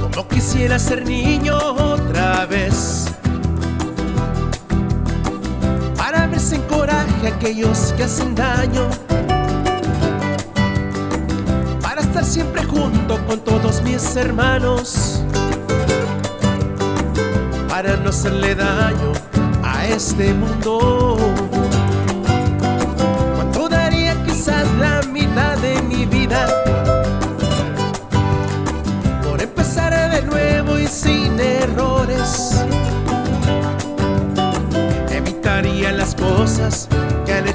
Como 0.00 0.28
quisiera 0.28 0.78
ser 0.78 1.04
niño 1.04 1.56
otra 1.56 2.46
vez. 2.46 3.06
Para 5.96 6.28
ver 6.28 6.38
sin 6.38 6.62
coraje 6.62 7.26
a 7.26 7.30
aquellos 7.30 7.92
que 7.96 8.04
hacen 8.04 8.36
daño. 8.36 8.88
Para 11.82 12.02
estar 12.02 12.24
siempre 12.24 12.62
junto 12.62 13.18
con 13.26 13.40
todos 13.40 13.82
mis 13.82 14.14
hermanos. 14.14 15.20
Para 17.68 17.96
no 17.96 18.10
hacerle 18.10 18.54
daño 18.54 19.12
a 19.64 19.84
este 19.88 20.32
mundo. 20.32 21.31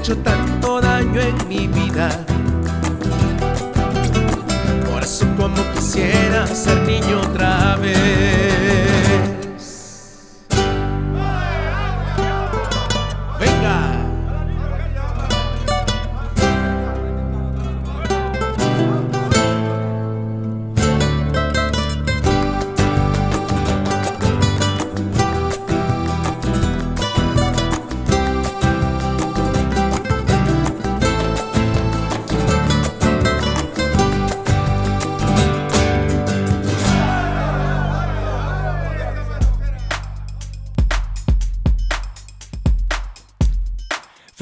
Hecho 0.08 0.18
tanto 0.20 0.80
daño 0.80 1.20
en 1.20 1.48
mi 1.50 1.68
vida. 1.68 2.08
Por 4.90 5.04
eso 5.04 5.26
como 5.36 5.58
quisiera 5.74 6.48
ser 6.48 6.82
niño 6.84 7.20
otra 7.20 7.76
vez. 7.76 9.37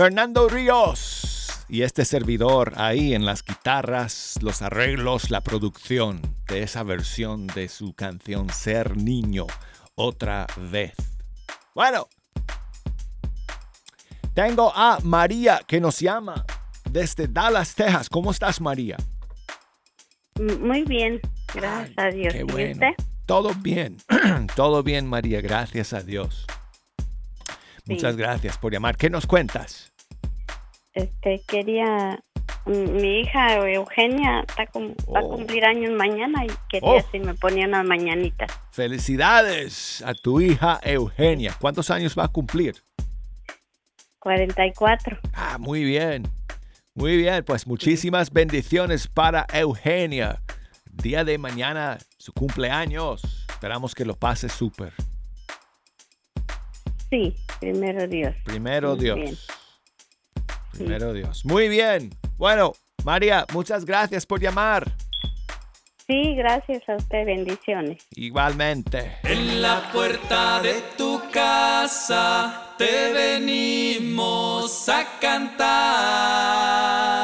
Fernando 0.05 0.47
Ríos 0.47 1.65
y 1.67 1.81
este 1.81 2.05
servidor 2.05 2.73
ahí 2.75 3.15
en 3.15 3.25
las 3.25 3.43
guitarras, 3.43 4.37
los 4.39 4.61
arreglos, 4.61 5.31
la 5.31 5.41
producción 5.41 6.21
de 6.47 6.61
esa 6.61 6.83
versión 6.83 7.47
de 7.47 7.67
su 7.69 7.95
canción 7.95 8.51
Ser 8.51 8.97
Niño 8.97 9.47
otra 9.95 10.45
vez. 10.69 10.93
Bueno, 11.73 12.07
tengo 14.35 14.71
a 14.75 14.99
María 15.01 15.61
que 15.65 15.81
nos 15.81 15.99
llama 15.99 16.45
desde 16.91 17.27
Dallas, 17.27 17.73
Texas. 17.73 18.07
¿Cómo 18.07 18.29
estás, 18.29 18.61
María? 18.61 18.97
Muy 20.59 20.83
bien, 20.83 21.19
gracias 21.51 21.97
Ay, 21.97 22.05
a 22.05 22.11
Dios. 22.11 22.33
Qué 22.35 22.39
¿Y 22.41 22.43
bueno. 22.43 22.71
usted? 22.73 23.05
Todo 23.25 23.55
bien, 23.55 23.97
todo 24.55 24.83
bien, 24.83 25.07
María. 25.07 25.41
Gracias 25.41 25.93
a 25.93 26.03
Dios. 26.03 26.45
Muchas 27.87 28.15
gracias 28.15 28.59
por 28.59 28.71
llamar. 28.71 28.97
¿Qué 28.97 29.09
nos 29.09 29.25
cuentas? 29.25 29.94
Este, 30.95 31.41
quería... 31.47 32.19
mm, 32.65 32.91
Mi 33.01 33.19
hija 33.19 33.57
Eugenia 33.67 34.43
está 34.47 34.63
va 34.73 35.19
a 35.19 35.23
Oh. 35.23 35.35
cumplir 35.35 35.63
años 35.65 35.91
mañana 35.91 36.43
y 36.45 36.49
quería 36.69 36.89
Oh. 36.89 37.07
si 37.11 37.19
me 37.19 37.33
ponía 37.35 37.67
unas 37.67 37.85
mañanitas. 37.85 38.49
Felicidades 38.71 40.01
a 40.05 40.13
tu 40.13 40.41
hija 40.41 40.79
Eugenia. 40.83 41.53
¿Cuántos 41.59 41.91
años 41.91 42.15
va 42.17 42.23
a 42.25 42.27
cumplir? 42.29 42.75
44. 44.19 45.19
Ah, 45.33 45.57
muy 45.59 45.83
bien. 45.83 46.23
Muy 46.95 47.17
bien, 47.17 47.43
pues 47.43 47.67
muchísimas 47.67 48.31
bendiciones 48.31 49.07
para 49.07 49.45
Eugenia. 49.53 50.41
Día 50.89 51.25
de 51.25 51.37
mañana, 51.37 51.97
su 52.17 52.31
cumpleaños. 52.31 53.45
Esperamos 53.49 53.93
que 53.93 54.05
lo 54.05 54.15
pase 54.15 54.47
súper. 54.47 54.93
Sí, 57.09 57.35
primero 57.59 58.07
Dios. 58.07 58.33
Primero 58.45 58.95
Muy 58.95 59.03
Dios. 59.03 59.15
bien. 59.17 59.35
Primero 60.77 61.13
Dios. 61.13 61.45
Muy 61.45 61.69
bien. 61.69 62.09
Bueno, 62.37 62.73
María, 63.03 63.45
muchas 63.53 63.85
gracias 63.85 64.25
por 64.25 64.41
llamar. 64.41 64.91
Sí, 66.07 66.35
gracias 66.35 66.87
a 66.87 66.95
usted, 66.97 67.25
bendiciones. 67.25 68.05
Igualmente. 68.11 69.17
En 69.23 69.61
la 69.61 69.89
puerta 69.91 70.61
de 70.61 70.75
tu 70.95 71.19
casa 71.31 72.75
te 72.77 73.11
venimos 73.11 74.87
a 74.87 75.19
cantar. 75.19 77.14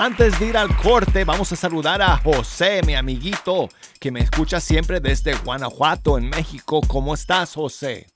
Antes 0.00 0.40
de 0.40 0.46
ir 0.46 0.56
al 0.56 0.74
corte 0.78 1.24
vamos 1.24 1.52
a 1.52 1.56
saludar 1.56 2.00
a 2.00 2.16
José, 2.16 2.80
mi 2.86 2.94
amiguito, 2.94 3.68
que 3.98 4.10
me 4.10 4.20
escucha 4.20 4.58
siempre 4.58 4.98
desde 4.98 5.34
Guanajuato, 5.34 6.16
en 6.16 6.30
México. 6.30 6.80
¿Cómo 6.88 7.12
estás, 7.12 7.54
José? 7.54 8.06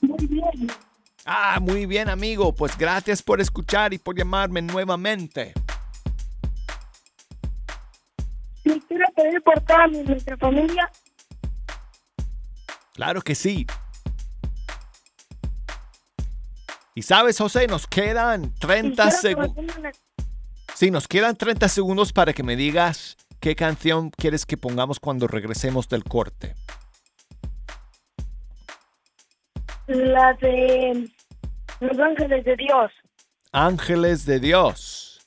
Muy 0.00 0.26
bien. 0.26 0.68
Ah, 1.26 1.58
muy 1.60 1.84
bien 1.84 2.08
amigo, 2.08 2.54
pues 2.54 2.78
gracias 2.78 3.22
por 3.22 3.42
escuchar 3.42 3.92
y 3.92 3.98
por 3.98 4.16
llamarme 4.16 4.62
nuevamente. 4.62 5.52
Sí, 8.64 8.82
quiero 8.88 9.04
pedir 9.14 9.42
por 9.42 9.60
toda 9.60 9.86
mi, 9.88 10.02
nuestra 10.02 10.36
familia. 10.38 10.90
Claro 12.94 13.20
que 13.20 13.34
sí. 13.34 13.66
Y 16.96 17.02
sabes, 17.02 17.36
José, 17.38 17.66
nos 17.66 17.86
quedan 17.86 18.46
y 18.46 18.48
30 18.58 19.04
quiero 19.04 19.54
que 19.54 19.62
me 19.62 19.68
segundos. 19.92 20.02
Sí, 20.74 20.90
nos 20.90 21.06
quedan 21.06 21.36
30 21.36 21.68
segundos 21.68 22.10
para 22.14 22.32
que 22.32 22.42
me 22.42 22.56
digas 22.56 23.18
qué 23.38 23.54
canción 23.54 24.08
quieres 24.08 24.46
que 24.46 24.56
pongamos 24.56 24.98
cuando 24.98 25.26
regresemos 25.28 25.90
del 25.90 26.04
corte. 26.04 26.54
La 29.88 30.32
de 30.40 31.10
Los 31.80 31.98
Ángeles 31.98 32.44
de 32.46 32.56
Dios. 32.56 32.90
Ángeles 33.52 34.24
de 34.24 34.40
Dios. 34.40 35.26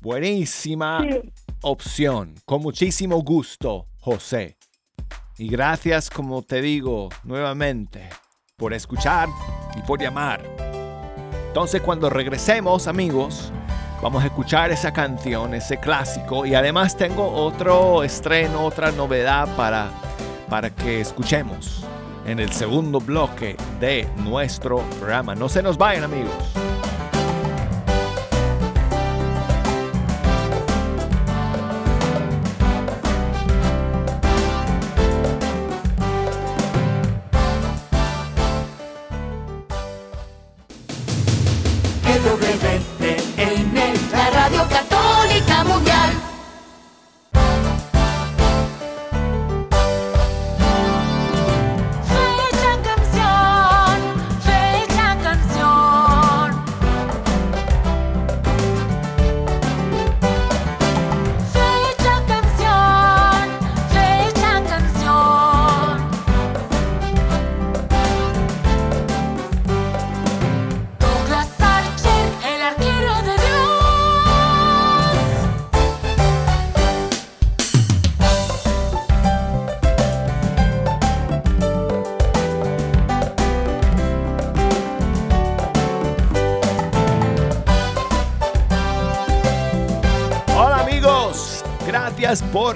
Buenísima 0.00 1.00
Sí. 1.02 1.32
opción. 1.62 2.36
Con 2.44 2.62
muchísimo 2.62 3.22
gusto, 3.22 3.86
José. 3.98 4.56
Y 5.36 5.48
gracias, 5.48 6.10
como 6.10 6.42
te 6.42 6.62
digo, 6.62 7.08
nuevamente, 7.24 8.08
por 8.58 8.74
escuchar 8.74 9.28
y 9.76 9.82
por 9.82 10.00
llamar. 10.00 10.42
Entonces, 11.46 11.80
cuando 11.80 12.10
regresemos, 12.10 12.88
amigos, 12.88 13.52
vamos 14.02 14.22
a 14.22 14.26
escuchar 14.26 14.70
esa 14.72 14.92
canción, 14.92 15.54
ese 15.54 15.78
clásico. 15.78 16.44
Y 16.44 16.54
además 16.54 16.96
tengo 16.96 17.30
otro 17.32 18.02
estreno, 18.02 18.64
otra 18.64 18.90
novedad 18.90 19.48
para, 19.56 19.90
para 20.50 20.70
que 20.70 21.00
escuchemos 21.00 21.84
en 22.26 22.40
el 22.40 22.52
segundo 22.52 23.00
bloque 23.00 23.56
de 23.80 24.08
nuestro 24.16 24.78
programa. 24.98 25.36
No 25.36 25.48
se 25.48 25.62
nos 25.62 25.78
vayan, 25.78 26.04
amigos. 26.04 26.34
EWTN, 42.18 42.87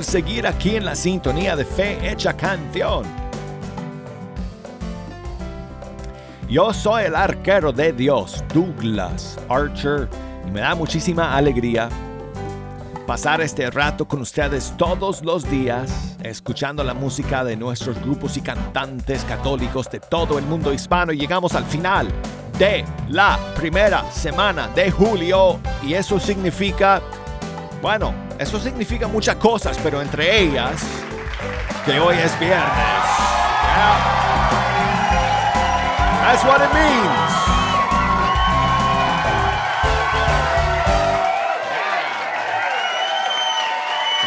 seguir 0.02 0.46
aquí 0.46 0.76
en 0.76 0.84
la 0.84 0.94
sintonía 0.94 1.56
de 1.56 1.64
Fe 1.64 1.98
Hecha 2.10 2.34
Canción. 2.34 3.04
Yo 6.48 6.72
soy 6.72 7.04
el 7.04 7.14
arquero 7.14 7.72
de 7.72 7.92
Dios, 7.92 8.44
Douglas 8.52 9.38
Archer, 9.48 10.08
y 10.46 10.50
me 10.50 10.60
da 10.60 10.74
muchísima 10.74 11.36
alegría 11.36 11.88
pasar 13.06 13.40
este 13.40 13.70
rato 13.70 14.06
con 14.06 14.20
ustedes 14.20 14.74
todos 14.76 15.24
los 15.24 15.48
días, 15.50 16.16
escuchando 16.22 16.84
la 16.84 16.94
música 16.94 17.42
de 17.42 17.56
nuestros 17.56 18.00
grupos 18.00 18.36
y 18.36 18.42
cantantes 18.42 19.24
católicos 19.24 19.90
de 19.90 20.00
todo 20.00 20.38
el 20.38 20.44
mundo 20.44 20.72
hispano. 20.72 21.12
Y 21.12 21.18
llegamos 21.18 21.54
al 21.54 21.64
final 21.64 22.08
de 22.58 22.84
la 23.08 23.38
primera 23.56 24.04
semana 24.12 24.68
de 24.68 24.90
julio, 24.90 25.58
y 25.82 25.94
eso 25.94 26.20
significa 26.20 27.00
bueno, 27.82 28.14
eso 28.42 28.58
significa 28.58 29.06
muchas 29.06 29.36
cosas, 29.36 29.78
pero 29.82 30.02
entre 30.02 30.40
ellas 30.40 30.82
que 31.84 32.00
hoy 32.00 32.16
es 32.16 32.38
viernes. 32.40 32.68
That's 36.20 36.44
what 36.44 36.60
it 36.60 36.72
means. 36.74 37.32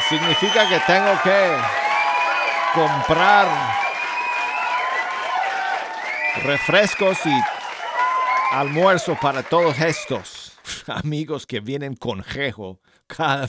Significa 0.08 0.70
que 0.70 0.80
tengo 0.82 1.12
que 1.24 1.58
comprar 2.74 3.48
refrescos 6.44 7.18
y 7.26 7.42
almuerzo 8.52 9.18
para 9.20 9.44
todos 9.44 9.80
estos 9.82 10.54
amigos 10.88 11.46
que 11.46 11.60
vienen 11.60 11.96
con 11.96 12.24
jejo 12.24 12.80
cada, 13.08 13.48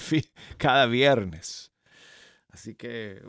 cada 0.57 0.87
viernes. 0.87 1.73
Así 2.51 2.75
que, 2.75 3.23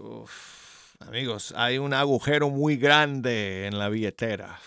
amigos, 1.00 1.54
hay 1.56 1.78
un 1.78 1.94
agujero 1.94 2.50
muy 2.50 2.78
grande 2.78 3.68
en 3.68 3.78
la 3.78 3.90
billetera 3.90 4.60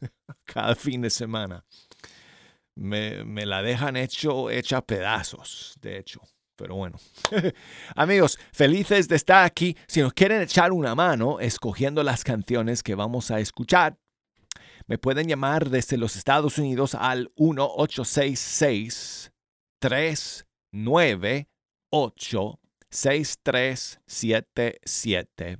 cada 0.44 0.74
fin 0.74 1.02
de 1.02 1.10
semana. 1.10 1.64
Me, 2.76 3.24
me 3.24 3.44
la 3.46 3.62
dejan 3.62 3.96
hecho, 3.96 4.50
hecha 4.50 4.80
pedazos, 4.82 5.74
de 5.80 5.98
hecho. 5.98 6.20
Pero 6.56 6.76
bueno. 6.76 6.98
Amigos, 7.96 8.38
felices 8.52 9.08
de 9.08 9.16
estar 9.16 9.44
aquí. 9.44 9.76
Si 9.88 10.00
nos 10.00 10.12
quieren 10.12 10.42
echar 10.42 10.72
una 10.72 10.94
mano 10.94 11.40
escogiendo 11.40 12.02
las 12.02 12.22
canciones 12.22 12.82
que 12.82 12.94
vamos 12.94 13.30
a 13.30 13.40
escuchar, 13.40 13.98
me 14.86 14.98
pueden 14.98 15.26
llamar 15.26 15.70
desde 15.70 15.96
los 15.96 16.16
Estados 16.16 16.58
Unidos 16.58 16.94
al 16.94 17.32
1866 17.36 19.32
398 19.80 22.60
6377. 22.90 25.58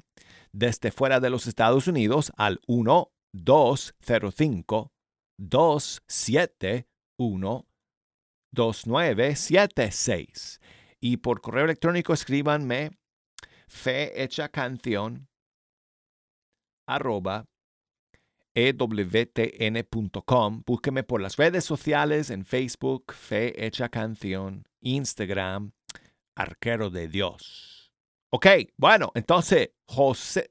Desde 0.53 0.91
fuera 0.91 1.21
de 1.21 1.31
los 1.31 1.47
Estados 1.47 1.87
Unidos 1.87 2.33
al 2.37 2.61
1205 2.67 4.93
271 5.39 7.67
2976. 8.53 10.61
Y 11.01 11.19
por 11.19 11.41
correo 11.41 11.65
electrónico 11.65 12.13
escríbanme 12.13 12.91
fehechacanción 13.69 15.29
arroba 16.87 17.47
ewtn.com. 18.55 20.13
Búsqueme 20.67 21.03
por 21.03 21.21
las 21.21 21.37
redes 21.37 21.65
sociales 21.65 22.31
en 22.31 22.45
Facebook, 22.45 23.13
Fe 23.13 23.67
Hecha 23.67 23.89
Canción, 23.89 24.67
Instagram, 24.81 25.73
Arquero 26.35 26.91
de 26.91 27.09
Dios. 27.09 27.93
Ok, 28.31 28.47
bueno, 28.77 29.11
entonces 29.15 29.71
José, 29.87 30.51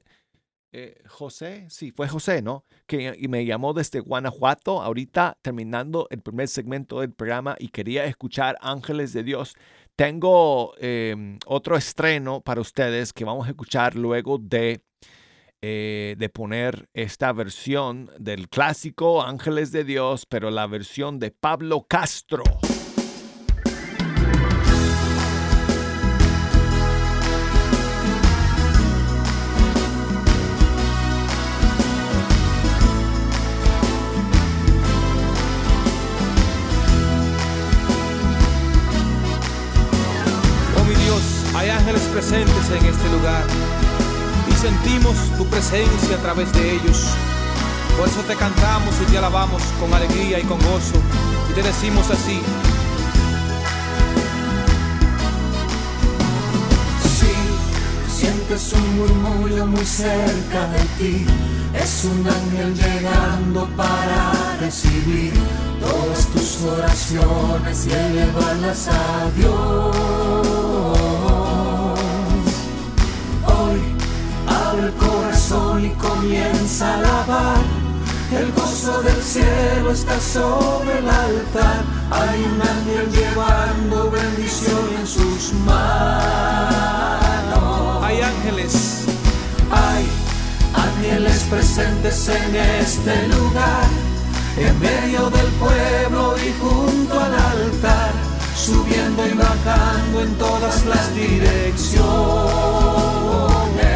eh, 0.72 1.02
José, 1.08 1.66
sí, 1.68 1.90
fue 1.90 2.08
José, 2.08 2.42
¿no? 2.42 2.64
Que 2.86 3.16
y 3.18 3.26
me 3.28 3.44
llamó 3.44 3.72
desde 3.72 4.00
Guanajuato, 4.00 4.82
ahorita 4.82 5.38
terminando 5.42 6.06
el 6.10 6.20
primer 6.20 6.48
segmento 6.48 7.00
del 7.00 7.12
programa 7.12 7.56
y 7.58 7.68
quería 7.68 8.04
escuchar 8.04 8.56
Ángeles 8.60 9.12
de 9.12 9.24
Dios. 9.24 9.56
Tengo 9.96 10.74
eh, 10.78 11.38
otro 11.46 11.76
estreno 11.76 12.40
para 12.40 12.60
ustedes 12.60 13.12
que 13.12 13.24
vamos 13.24 13.46
a 13.46 13.50
escuchar 13.50 13.96
luego 13.96 14.38
de 14.38 14.80
eh, 15.62 16.14
de 16.16 16.30
poner 16.30 16.88
esta 16.94 17.34
versión 17.34 18.10
del 18.18 18.48
clásico 18.48 19.22
Ángeles 19.22 19.72
de 19.72 19.84
Dios, 19.84 20.24
pero 20.24 20.50
la 20.50 20.66
versión 20.66 21.18
de 21.18 21.32
Pablo 21.32 21.84
Castro. 21.86 22.44
Oh 40.78 40.84
mi 40.88 40.94
Dios, 40.94 41.54
hay 41.54 41.68
ángeles 41.68 42.00
presentes 42.14 42.70
en 42.70 42.86
este 42.86 43.10
lugar 43.10 43.69
sentimos 44.60 45.16
tu 45.38 45.46
presencia 45.46 46.16
a 46.16 46.18
través 46.18 46.52
de 46.52 46.74
ellos. 46.74 47.06
Por 47.96 48.06
eso 48.06 48.20
te 48.28 48.36
cantamos 48.36 48.94
y 49.00 49.10
te 49.10 49.16
alabamos 49.16 49.62
con 49.80 49.92
alegría 49.94 50.38
y 50.38 50.42
con 50.42 50.58
gozo 50.58 51.00
y 51.50 51.54
te 51.54 51.62
decimos 51.62 52.10
así. 52.10 52.40
Si 57.02 58.20
sientes 58.20 58.72
un 58.74 58.96
murmullo 58.96 59.66
muy 59.66 59.84
cerca 59.84 60.66
de 60.68 60.84
ti, 60.98 61.26
es 61.72 62.04
un 62.04 62.26
ángel 62.28 62.74
llegando 62.74 63.66
para 63.76 64.32
recibir 64.60 65.32
todas 65.80 66.26
tus 66.26 66.62
oraciones 66.64 67.86
y 67.86 67.92
elevarlas 67.92 68.88
a 68.88 69.30
Dios. 69.36 70.49
El 74.84 74.92
corazón 74.94 75.84
y 75.84 75.90
comienza 75.90 76.94
a 76.94 76.98
alabar. 76.98 77.58
El 78.32 78.50
gozo 78.52 79.02
del 79.02 79.22
cielo 79.22 79.92
está 79.92 80.18
sobre 80.20 80.98
el 80.98 81.08
altar. 81.08 81.84
Hay 82.10 82.42
un 82.44 82.60
ángel 82.62 83.10
llevando 83.10 84.10
bendición 84.10 84.88
en 84.98 85.06
sus 85.06 85.52
manos. 85.66 86.64
Hay 88.04 88.22
ángeles, 88.22 89.04
Hay 89.70 90.08
ángeles 90.74 91.44
presentes 91.50 92.28
en 92.28 92.56
este 92.56 93.28
lugar, 93.28 93.86
en 94.56 94.80
medio 94.80 95.28
del 95.30 95.46
pueblo 95.64 96.34
y 96.38 96.52
junto 96.60 97.20
al 97.20 97.34
altar, 97.34 98.12
subiendo 98.56 99.26
y 99.26 99.34
bajando 99.34 100.22
en 100.22 100.34
todas 100.36 100.86
las 100.86 101.14
direcciones. 101.14 103.89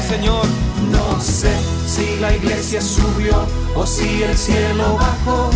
Señor, 0.00 0.46
No 0.90 1.20
sé 1.20 1.52
si 1.86 2.16
la 2.20 2.34
iglesia 2.34 2.80
subió 2.80 3.46
o 3.74 3.86
si 3.86 4.22
el 4.22 4.36
cielo 4.36 4.96
bajó. 4.96 5.50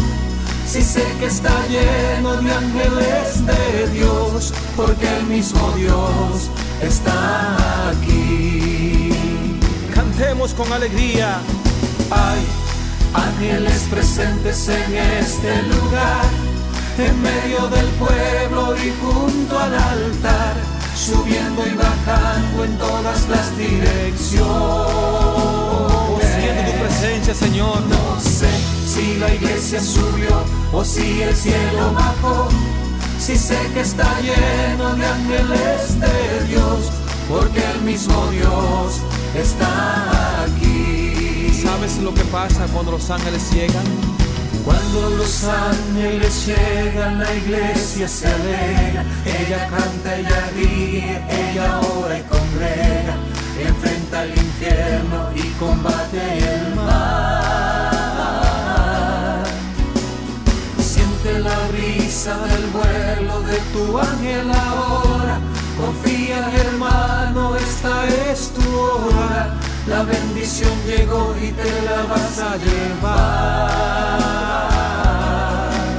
Si 0.67 0.83
sé 0.83 1.05
que 1.19 1.27
está 1.27 1.55
lleno 1.69 2.37
de 2.43 2.53
ángeles 2.53 3.47
de 3.47 3.89
Dios, 3.93 4.53
porque 4.77 5.07
el 5.17 5.27
mismo 5.27 5.73
Dios 5.77 6.51
está 6.83 7.91
aquí. 7.91 9.13
cantemos 9.95 10.55
con 10.55 10.73
alegría. 10.73 11.39
Hay 12.11 12.41
ángeles 13.15 13.87
presentes 13.91 14.69
en 14.69 14.97
este 15.21 15.63
lugar, 15.63 16.27
en 16.99 17.23
medio 17.23 17.69
del 17.69 17.87
pueblo 17.99 18.77
y 18.77 18.93
junto 19.03 19.59
al 19.59 19.75
altar, 19.75 20.57
subiendo 20.95 21.67
y 21.67 21.75
bajando 21.75 22.65
en 22.65 22.79
todas 22.79 23.29
las 23.29 23.57
Siento 23.57 24.16
Señor. 27.39 27.81
No 27.89 28.21
sé 28.21 28.49
si 28.87 29.17
la 29.17 29.33
iglesia 29.35 29.81
subió 29.81 30.43
o 30.73 30.85
si 30.85 31.23
el 31.23 31.35
cielo 31.35 31.93
bajó. 31.95 32.49
Si 33.19 33.37
sé 33.37 33.59
que 33.73 33.81
está 33.81 34.21
lleno 34.21 34.95
de 34.95 35.07
ángeles 35.07 36.01
de 36.01 36.47
Dios, 36.49 36.93
porque 37.29 37.63
el 37.75 37.83
mismo 37.83 38.27
Dios 38.31 39.01
está 39.35 40.45
aquí. 40.45 41.51
¿Sabes 41.63 41.99
lo 41.99 42.13
que 42.15 42.25
pasa 42.25 42.67
cuando 42.73 42.93
los 42.93 43.11
ángeles 43.11 43.51
llegan? 43.53 43.85
Cuando 44.65 45.11
los 45.11 45.45
ángeles 45.45 46.47
llegan, 46.47 47.21
la 47.21 47.35
iglesia 47.35 48.09
se 48.09 48.27
alegra. 48.27 49.05
Ella 49.25 49.69
canta, 49.69 50.17
ella 50.17 50.51
ríe, 50.55 51.23
ella 51.31 51.81
ora 51.81 52.19
y 52.19 52.23
congrega. 52.23 53.17
Enfrenta 53.61 54.25
el 54.25 54.31
infierno 54.37 55.31
y 55.35 55.43
combate 55.59 56.39
el 56.39 56.75
mal. 56.75 57.87
Siente 60.79 61.39
la 61.41 61.59
brisa 61.69 62.37
del 62.39 62.67
vuelo 62.67 63.41
de 63.43 63.59
tu 63.73 63.99
ángel 63.99 64.51
ahora. 64.51 65.41
Confía, 65.77 66.51
hermano, 66.55 67.57
esta 67.57 68.07
es 68.31 68.51
tu 68.51 68.79
hora. 68.79 69.55
La 69.87 70.03
bendición 70.03 70.73
llegó 70.87 71.35
y 71.41 71.53
te 71.53 71.83
la 71.83 72.03
vas 72.05 72.39
a 72.39 72.57
llevar. 72.57 73.97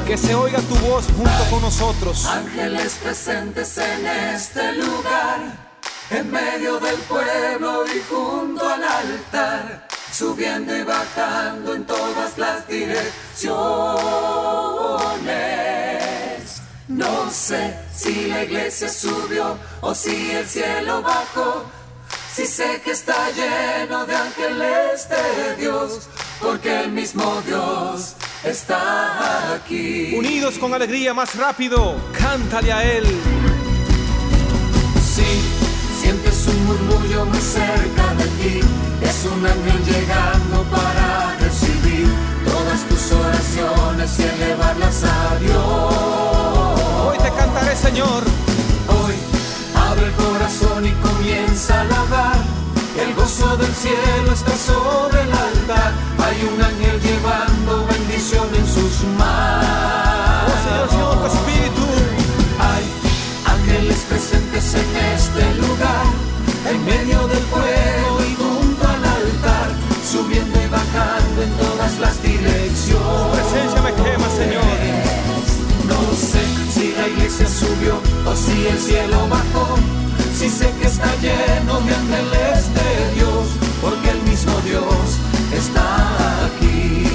Que 0.05 0.17
se 0.17 0.35
oiga 0.35 0.59
tu 0.59 0.75
voz 0.87 1.05
junto 1.15 1.43
con 1.49 1.61
nosotros. 1.61 2.25
Ángeles 2.25 2.99
presentes 3.01 3.77
en 3.77 4.05
este 4.05 4.73
lugar, 4.73 5.66
en 6.09 6.31
medio 6.31 6.79
del 6.79 6.95
pueblo 7.01 7.85
y 7.87 8.01
junto 8.09 8.67
al 8.67 8.83
altar, 8.83 9.87
subiendo 10.11 10.75
y 10.75 10.83
bajando 10.83 11.75
en 11.75 11.85
todas 11.85 12.37
las 12.37 12.67
direcciones. 12.67 13.17
No 16.87 17.29
sé 17.29 17.77
si 17.93 18.27
la 18.27 18.43
iglesia 18.43 18.89
subió 18.89 19.57
o 19.81 19.93
si 19.93 20.31
el 20.31 20.47
cielo 20.47 21.01
bajó. 21.01 21.65
Si 22.33 22.45
sé 22.45 22.81
que 22.83 22.91
está 22.91 23.29
lleno 23.31 24.05
de 24.05 24.15
ángeles 24.15 25.09
de 25.09 25.55
Dios, 25.55 26.07
porque 26.39 26.81
el 26.81 26.91
mismo 26.91 27.41
Dios 27.45 28.15
está 28.43 29.55
aquí. 29.55 30.13
Unidos 30.15 30.57
con 30.59 30.73
alegría 30.73 31.13
más 31.13 31.35
rápido, 31.35 31.95
cántale 32.17 32.71
a 32.71 32.83
Él. 32.83 33.05
Un 34.95 35.46
muy 37.25 37.39
cerca 37.39 38.13
de 38.15 38.25
ti, 38.39 38.59
es 39.01 39.25
un 39.25 39.45
ángel 39.45 39.83
llegando 39.85 40.63
para 40.69 41.35
recibir 41.39 42.07
todas 42.45 42.81
tus 42.83 43.11
oraciones 43.11 44.19
y 44.19 44.23
elevarlas 44.23 45.03
a 45.03 45.35
Dios. 45.39 45.93
Hoy 47.07 47.17
te 47.17 47.29
cantaré, 47.31 47.75
Señor. 47.75 48.23
Hoy 48.87 49.15
abre 49.89 50.05
el 50.05 50.13
corazón 50.13 50.85
y 50.85 50.91
comienza 50.91 51.79
a 51.79 51.81
alabar. 51.81 52.37
El 52.99 53.13
gozo 53.15 53.57
del 53.57 53.73
cielo 53.73 54.31
está 54.33 54.55
sobre 54.55 55.26
si 78.37 78.67
el 78.67 78.79
cielo 78.79 79.27
bajó. 79.27 79.77
Si 80.37 80.49
sé 80.49 80.71
que 80.79 80.87
está 80.87 81.09
lleno 81.15 81.81
de 81.81 81.95
ángeles 81.95 82.73
de 82.77 83.15
Dios, 83.15 83.45
porque 83.81 84.09
el 84.09 84.21
mismo 84.23 84.53
Dios 84.61 84.83
está 85.51 86.45
aquí. 86.45 87.07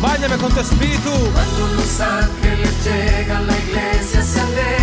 Báñame 0.00 0.36
con 0.38 0.50
tu 0.52 0.60
espíritu. 0.60 1.10
Cuando 1.34 1.74
los 1.76 2.00
ángeles 2.00 2.72
llegan, 2.84 3.46
la 3.46 3.58
iglesia 3.58 4.22
se 4.22 4.40
alegra. 4.40 4.77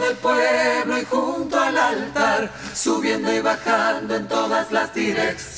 Del 0.00 0.16
pueblo 0.16 0.98
y 0.98 1.04
junto 1.04 1.58
al 1.58 1.76
altar, 1.76 2.50
subiendo 2.74 3.32
y 3.32 3.40
bajando 3.40 4.16
en 4.16 4.28
todas 4.28 4.70
las 4.72 4.94
direcciones. 4.94 5.54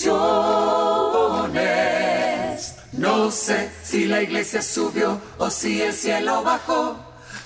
No 2.93 3.30
sé 3.30 3.70
si 3.82 4.07
la 4.07 4.22
iglesia 4.22 4.62
subió 4.62 5.20
o 5.39 5.51
si 5.51 5.82
el 5.82 5.93
cielo 5.93 6.43
bajó. 6.43 6.97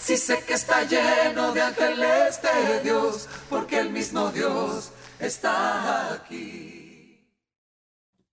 Si 0.00 0.16
sé 0.16 0.42
que 0.46 0.54
está 0.54 0.84
lleno 0.84 1.52
de 1.52 1.60
ángeles 1.60 2.40
de 2.42 2.80
Dios, 2.82 3.28
porque 3.48 3.78
el 3.78 3.90
mismo 3.90 4.30
Dios 4.30 4.92
está 5.18 6.12
aquí. 6.14 7.26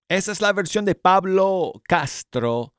Esa 0.08 0.32
es 0.32 0.40
la 0.40 0.52
versión 0.54 0.86
de 0.86 0.94
Pablo 0.94 1.82
Castro, 1.86 2.72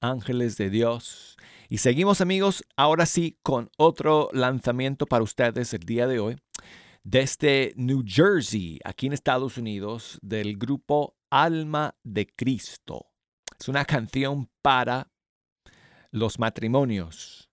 Ángeles 0.00 0.56
de 0.56 0.70
Dios. 0.70 1.35
Y 1.68 1.78
seguimos 1.78 2.20
amigos, 2.20 2.64
ahora 2.76 3.06
sí, 3.06 3.38
con 3.42 3.70
otro 3.76 4.28
lanzamiento 4.32 5.06
para 5.06 5.24
ustedes 5.24 5.74
el 5.74 5.80
día 5.80 6.06
de 6.06 6.20
hoy. 6.20 6.36
desde 7.02 7.72
New 7.76 8.02
Jersey, 8.04 8.80
aquí 8.84 9.06
en 9.06 9.12
Estados 9.12 9.58
Unidos, 9.58 10.18
del 10.22 10.56
grupo 10.56 11.16
Alma 11.30 11.94
de 12.02 12.26
Cristo. 12.26 13.06
Es 13.60 13.68
una 13.68 13.84
canción 13.84 14.50
para 14.60 15.12
los 16.10 16.40
matrimonios 16.40 17.48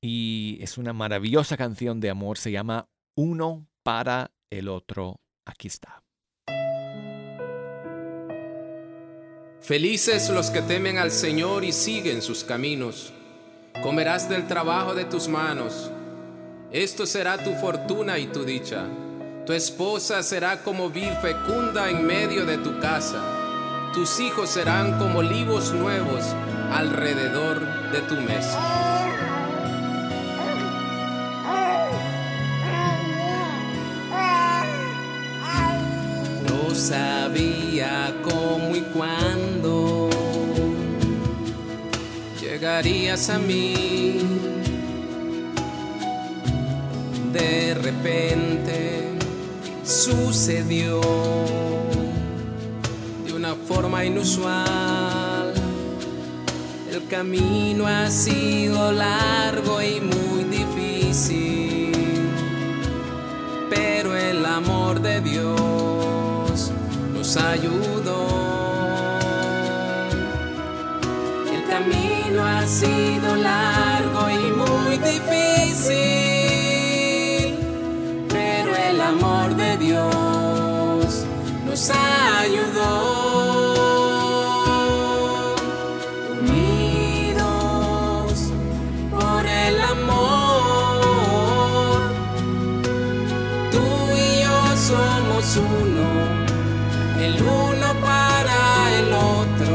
y 0.00 0.58
es 0.60 0.78
una 0.78 0.92
maravillosa 0.92 1.56
canción 1.56 2.00
de 2.00 2.10
amor. 2.10 2.38
Se 2.38 2.50
llama 2.50 2.88
Uno 3.16 3.68
para 3.84 4.32
el 4.50 4.68
otro. 4.68 5.20
Aquí 5.44 5.68
está. 5.68 6.02
Felices 9.60 10.28
los 10.30 10.50
que 10.50 10.60
temen 10.60 10.98
al 10.98 11.12
Señor 11.12 11.62
y 11.62 11.70
siguen 11.70 12.20
sus 12.20 12.42
caminos. 12.42 13.12
Comerás 13.80 14.28
del 14.28 14.46
trabajo 14.46 14.94
de 14.94 15.04
tus 15.04 15.28
manos. 15.28 15.90
Esto 16.70 17.06
será 17.06 17.38
tu 17.38 17.52
fortuna 17.54 18.18
y 18.18 18.26
tu 18.26 18.44
dicha. 18.44 18.84
Tu 19.46 19.52
esposa 19.54 20.22
será 20.22 20.62
como 20.62 20.90
vid 20.90 21.12
fecunda 21.20 21.90
en 21.90 22.06
medio 22.06 22.44
de 22.44 22.58
tu 22.58 22.78
casa. 22.78 23.20
Tus 23.92 24.20
hijos 24.20 24.50
serán 24.50 24.98
como 24.98 25.18
olivos 25.18 25.72
nuevos 25.72 26.24
alrededor 26.72 27.90
de 27.90 28.00
tu 28.02 28.14
mesa. 28.16 28.60
No 36.48 36.74
sabía 36.74 38.14
cómo 38.22 38.76
y 38.76 38.80
cuándo 38.94 39.21
llegarías 42.62 43.28
a 43.28 43.40
mí. 43.40 44.20
De 47.32 47.74
repente 47.74 49.18
sucedió 49.84 51.00
de 53.26 53.32
una 53.32 53.56
forma 53.56 54.04
inusual. 54.04 55.52
El 56.88 57.04
camino 57.08 57.88
ha 57.88 58.08
sido 58.08 58.92
largo 58.92 59.82
y 59.82 60.00
muy 60.00 60.44
difícil, 60.44 61.90
pero 63.70 64.16
el 64.16 64.46
amor 64.46 65.00
de 65.00 65.20
Dios 65.20 66.70
nos 67.12 67.36
ayudó. 67.36 68.41
Camino 71.72 72.40
ha 72.44 72.66
sido 72.66 73.34
largo 73.34 74.22
y 74.30 74.50
muy 74.62 74.98
difícil, 74.98 75.96
pero 78.28 78.70
el 78.76 79.00
amor 79.00 79.56
de 79.56 79.78
Dios 79.78 81.24
nos 81.64 81.90
ayudó. 81.90 82.90
Unidos 86.40 87.72
por 89.10 89.46
el 89.46 89.80
amor, 89.80 90.92
tú 93.70 93.86
y 94.26 94.42
yo 94.42 94.58
somos 94.90 95.56
uno, 95.56 96.06
el 97.18 97.34
uno 97.42 97.88
para 98.08 98.58
el 98.98 99.08
otro 99.14 99.74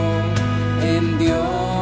en 0.83 1.17
Dios. 1.17 1.76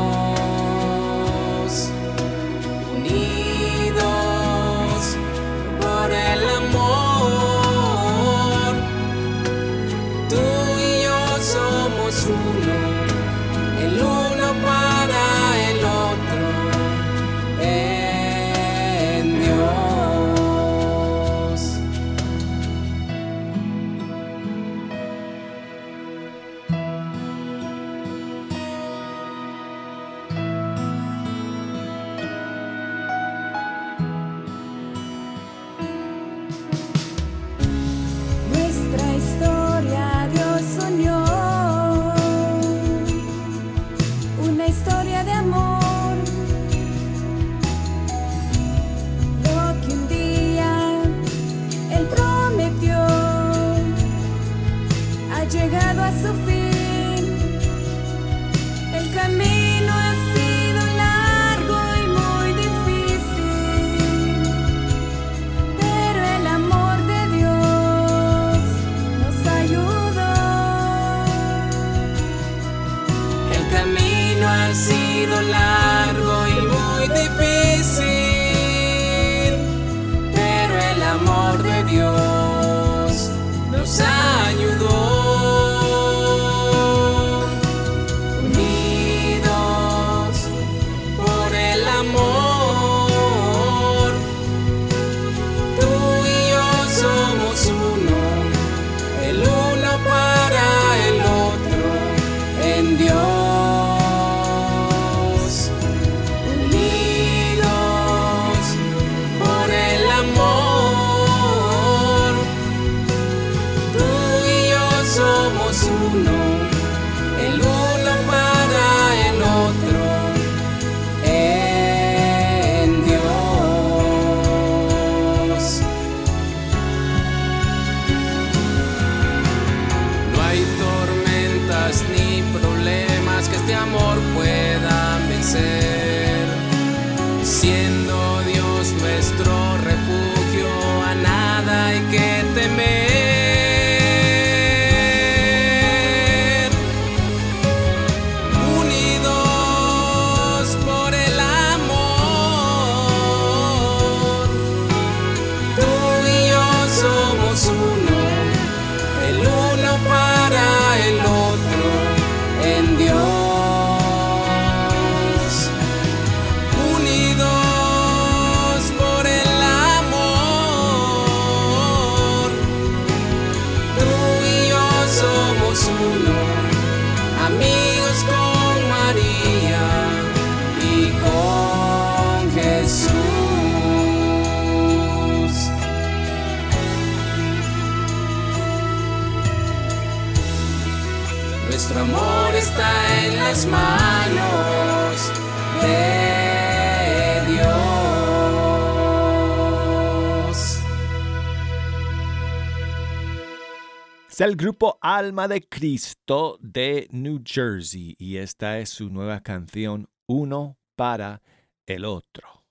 Es 204.35 204.41
el 204.41 204.57
grupo 204.57 204.97
Alma 204.99 205.47
de 205.47 205.65
Cristo 205.65 206.57
de 206.59 207.07
New 207.11 207.41
Jersey 207.45 208.17
y 208.19 208.35
esta 208.35 208.79
es 208.79 208.89
su 208.89 209.09
nueva 209.09 209.39
canción 209.39 210.09
Uno 210.27 210.77
para 210.97 211.41
el 211.85 212.03
otro. 212.03 212.65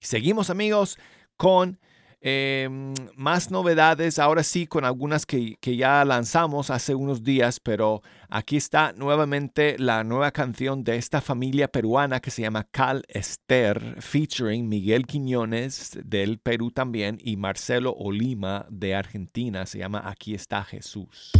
Seguimos 0.00 0.48
amigos 0.48 0.96
con 1.36 1.80
eh, 2.24 2.68
más 3.16 3.50
novedades, 3.50 4.20
ahora 4.20 4.44
sí 4.44 4.68
con 4.68 4.84
algunas 4.84 5.26
que, 5.26 5.56
que 5.60 5.76
ya 5.76 6.04
lanzamos 6.04 6.70
hace 6.70 6.94
unos 6.94 7.24
días, 7.24 7.58
pero 7.58 8.00
aquí 8.28 8.56
está 8.56 8.92
nuevamente 8.92 9.76
la 9.78 10.04
nueva 10.04 10.30
canción 10.30 10.84
de 10.84 10.96
esta 10.96 11.20
familia 11.20 11.66
peruana 11.66 12.20
que 12.20 12.30
se 12.30 12.42
llama 12.42 12.68
Cal 12.70 13.02
Ester, 13.08 13.96
featuring 14.00 14.68
Miguel 14.68 15.04
Quiñones 15.04 15.98
del 16.04 16.38
Perú 16.38 16.70
también 16.70 17.18
y 17.20 17.36
Marcelo 17.36 17.92
Olima 17.92 18.66
de 18.70 18.94
Argentina, 18.94 19.66
se 19.66 19.78
llama 19.78 20.02
Aquí 20.04 20.34
está 20.34 20.62
Jesús. 20.62 21.32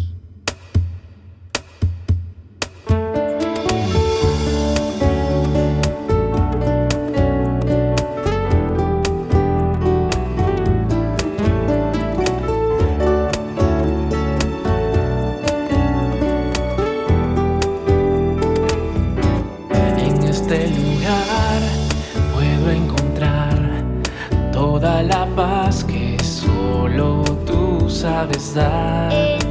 Sabes 28.03 28.55
dar. 28.55 29.41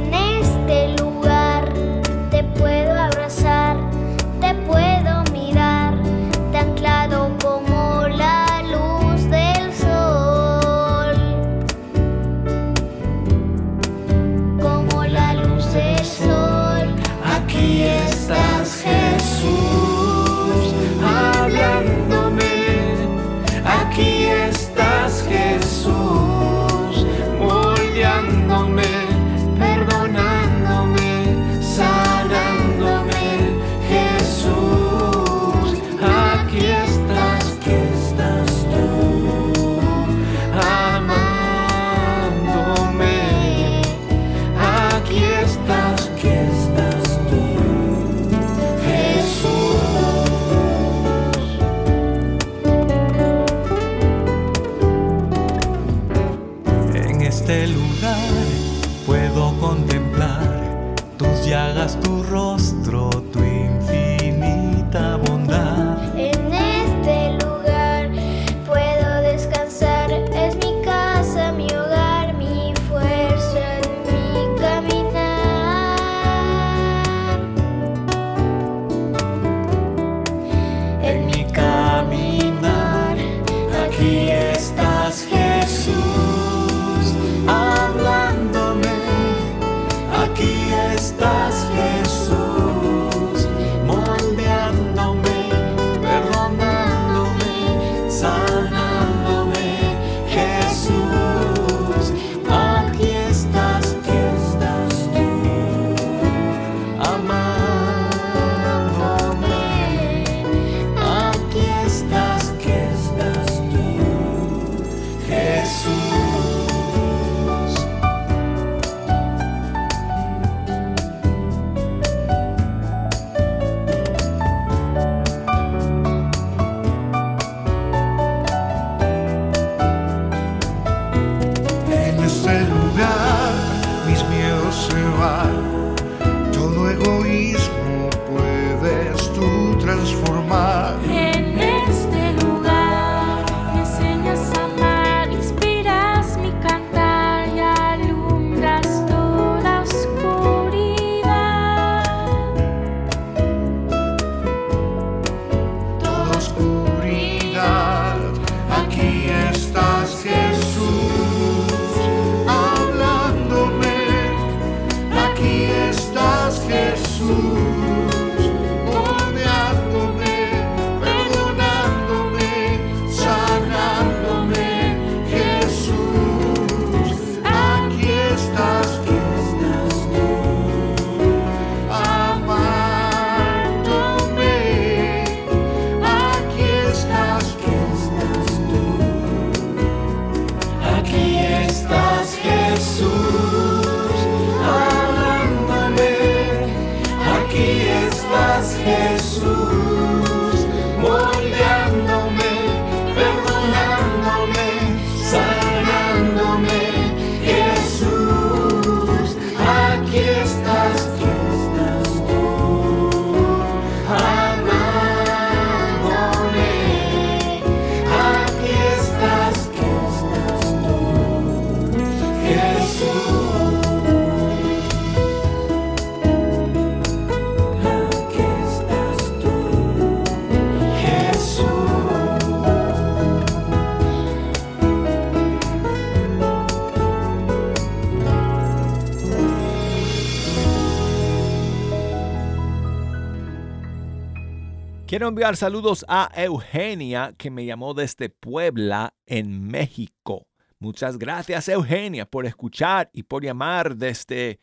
Quiero 245.22 245.28
enviar 245.28 245.56
saludos 245.56 246.04
a 246.08 246.32
Eugenia, 246.34 247.32
que 247.38 247.48
me 247.48 247.64
llamó 247.64 247.94
desde 247.94 248.28
Puebla, 248.28 249.14
en 249.24 249.68
México. 249.68 250.48
Muchas 250.80 251.16
gracias, 251.16 251.68
Eugenia, 251.68 252.26
por 252.26 252.44
escuchar 252.44 253.08
y 253.12 253.22
por 253.22 253.44
llamar 253.44 253.94
desde, 253.94 254.58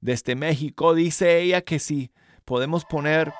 desde 0.00 0.34
México. 0.34 0.94
Dice 0.94 1.42
ella 1.42 1.60
que 1.60 1.78
si 1.78 2.10
podemos 2.46 2.86
poner 2.86 3.30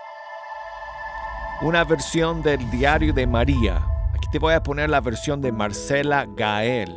una 1.63 1.85
versión 1.85 2.43
del 2.43 2.71
diario 2.71 3.15
de 3.15 3.27
María. 3.27 3.77
Aquí 4.15 4.29
te 4.31 4.39
voy 4.39 4.53
a 4.53 4.63
poner 4.63 4.91
la 4.91 5.01
versión 5.01 5.41
de 5.41 5.53
Marcela 5.53 6.29
Gael, 6.37 6.93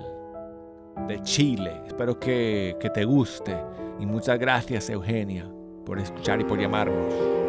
de 1.08 1.22
Chile. 1.24 1.82
Espero 1.88 2.20
que, 2.20 2.76
que 2.78 2.90
te 2.90 3.06
guste. 3.06 3.56
Y 4.02 4.06
muchas 4.06 4.38
gracias, 4.38 4.90
Eugenia, 4.90 5.50
por 5.86 5.98
escuchar 5.98 6.42
y 6.42 6.44
por 6.44 6.60
llamarnos. 6.60 7.41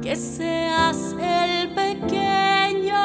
que 0.00 0.16
seas 0.16 1.14
el 1.20 1.74
pequeño 1.74 2.96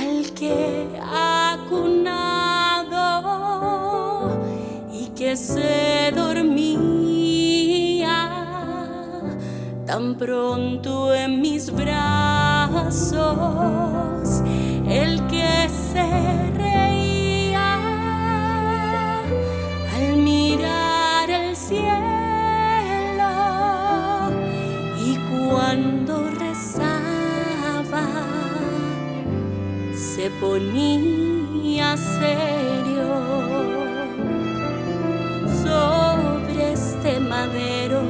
al 0.00 0.32
que 0.34 0.88
ha 1.02 1.58
cunado 1.68 3.10
y 4.90 5.08
que 5.08 5.36
se 5.36 6.12
dormía 6.16 7.52
tan 9.84 10.14
pronto 10.14 11.14
en 11.14 11.42
mis 11.42 11.70
brazos, 11.70 13.02
el 15.00 15.26
que 15.26 15.70
se 15.70 16.06
reía 16.58 17.78
al 19.94 20.16
mirar 20.18 21.30
el 21.30 21.56
cielo 21.56 21.82
y 25.06 25.16
cuando 25.50 26.28
rezaba 26.38 28.06
se 29.94 30.28
ponía 30.40 31.96
serio 31.96 33.14
sobre 35.62 36.72
este 36.72 37.18
madero. 37.18 38.02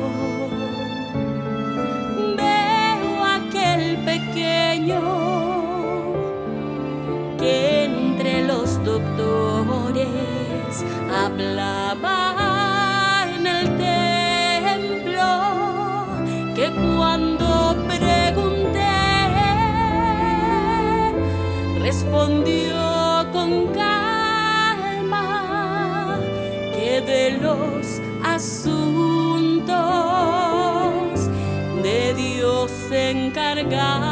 Veo 2.37 3.24
aquel 3.24 3.99
pequeño 4.05 5.32
doctores 8.85 10.85
hablaba 11.14 12.16
en 13.35 13.47
el 13.47 13.78
templo, 13.78 15.24
que 16.55 16.70
cuando 16.97 17.74
pregunté 17.87 18.99
respondió 21.80 23.26
con 23.33 23.72
calma 23.72 25.24
que 26.74 27.01
de 27.01 27.39
los 27.39 28.01
asuntos 28.24 29.72
de 31.83 32.14
Dios 32.14 32.70
se 32.89 33.11
encargaba 33.11 34.11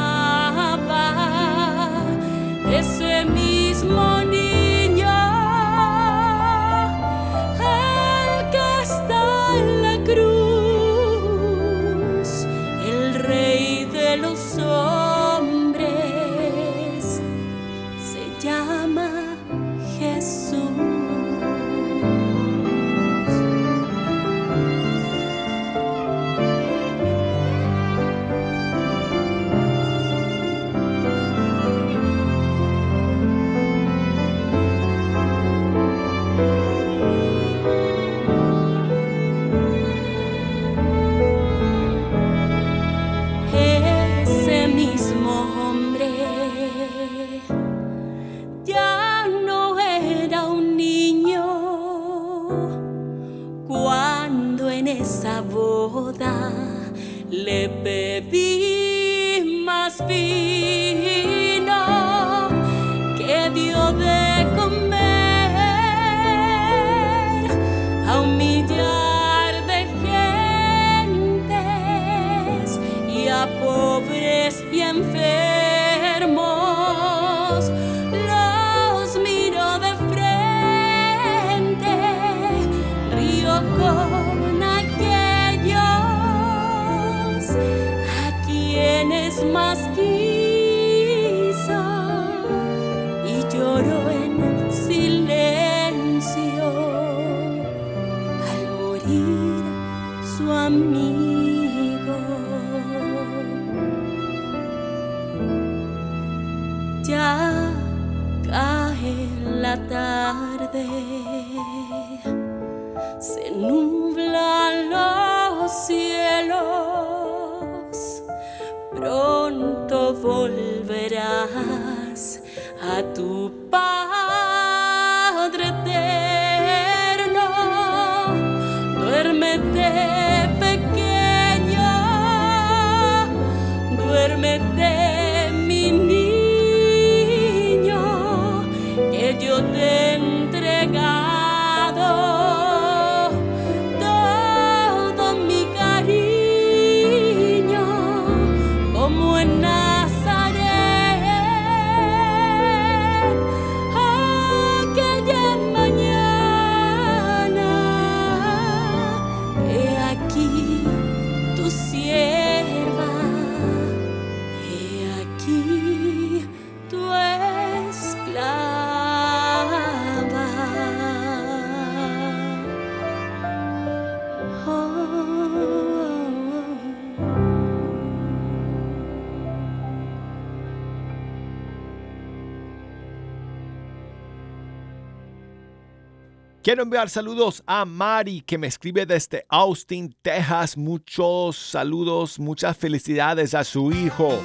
Quiero 186.63 186.83
enviar 186.83 187.09
saludos 187.09 187.63
a 187.67 187.87
Mari 187.87 188.43
que 188.43 188.59
me 188.59 188.67
escribe 188.67 189.07
desde 189.07 189.47
Austin, 189.49 190.15
Texas. 190.21 190.77
Muchos 190.77 191.57
saludos, 191.57 192.39
muchas 192.39 192.77
felicidades 192.77 193.55
a 193.55 193.65
su 193.65 193.91
hijo 193.91 194.43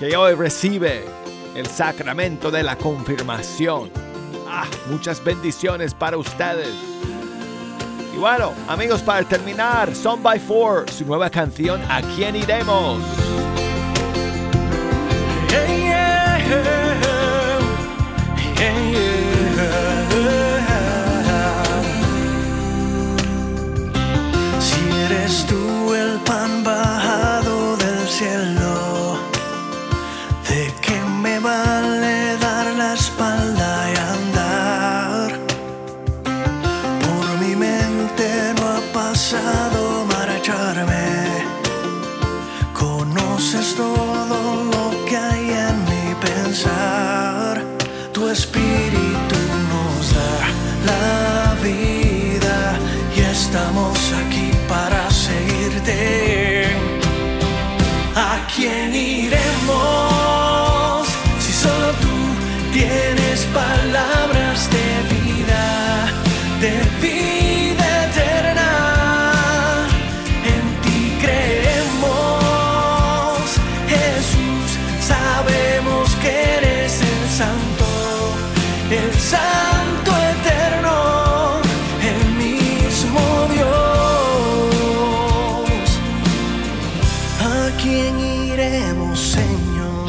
que 0.00 0.16
hoy 0.16 0.32
recibe 0.34 1.04
el 1.54 1.66
sacramento 1.66 2.50
de 2.50 2.62
la 2.62 2.76
confirmación. 2.76 3.90
Ah, 4.48 4.66
muchas 4.88 5.22
bendiciones 5.22 5.92
para 5.92 6.16
ustedes. 6.16 6.72
Y 8.14 8.16
bueno, 8.16 8.54
amigos, 8.68 9.02
para 9.02 9.28
terminar, 9.28 9.94
Son 9.94 10.22
by 10.22 10.40
Four, 10.40 10.90
su 10.90 11.04
nueva 11.04 11.28
canción 11.28 11.82
¿A 11.90 12.00
quién 12.00 12.36
iremos? 12.36 13.02
Si 18.56 19.07
tú 25.48 25.94
el 25.94 26.20
pan 26.20 26.62
bajado 26.62 27.76
del 27.76 28.06
cielo, 28.08 28.57
quién 87.88 88.18
iremos, 88.20 89.18
Señor? 89.18 90.08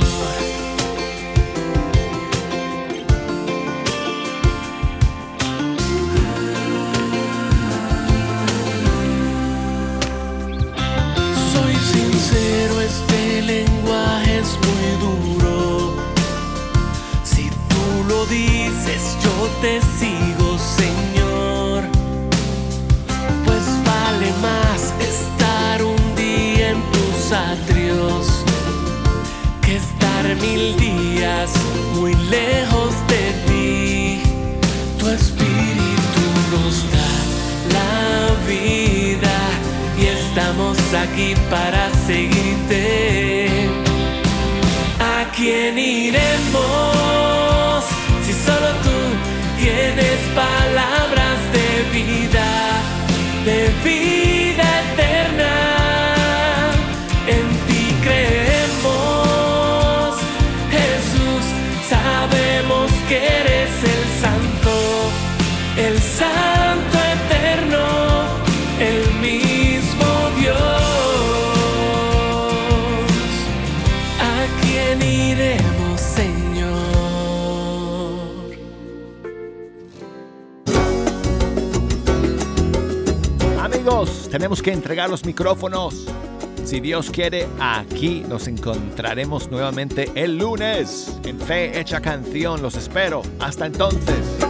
Soy 11.54 11.76
sincero, 11.94 12.82
este 12.82 13.42
lenguaje 13.44 14.40
es 14.40 14.52
muy 14.66 14.88
duro. 15.06 15.96
Si 17.24 17.50
tú 17.70 17.86
lo 18.10 18.26
dices, 18.26 19.02
yo 19.24 19.36
te 19.62 19.80
sigo, 19.98 20.58
Señor. 20.58 21.09
Atrios 27.32 28.44
que 29.62 29.76
estar 29.76 30.24
mil 30.42 30.76
días 30.78 31.52
muy 31.96 32.16
lejos 32.16 32.96
de 33.08 33.32
ti. 33.48 34.22
Tu 34.98 35.08
espíritu 35.10 36.24
nos 36.52 36.84
da 36.92 37.12
la 37.76 38.34
vida 38.48 39.38
y 40.00 40.02
estamos 40.08 40.78
aquí 40.94 41.36
para 41.50 41.92
seguirte. 42.08 43.50
¿A 45.00 45.26
quién 45.36 45.78
iremos 45.78 47.86
si 48.26 48.34
solo 48.34 48.70
tú 48.86 48.98
tienes 49.60 50.20
palabras 50.34 51.38
de 51.54 51.68
vida, 51.94 52.50
de 53.46 53.60
vida 53.84 54.19
tenemos 84.40 84.62
que 84.62 84.72
entregar 84.72 85.10
los 85.10 85.26
micrófonos. 85.26 86.06
Si 86.64 86.80
Dios 86.80 87.12
quiere, 87.12 87.46
aquí 87.60 88.24
nos 88.26 88.48
encontraremos 88.48 89.52
nuevamente 89.52 90.10
el 90.16 90.38
lunes 90.38 91.20
en 91.26 91.38
Fe 91.38 91.78
Hecha 91.78 92.00
Canción. 92.00 92.62
Los 92.62 92.76
espero. 92.76 93.22
Hasta 93.42 93.66
entonces. 93.66 94.49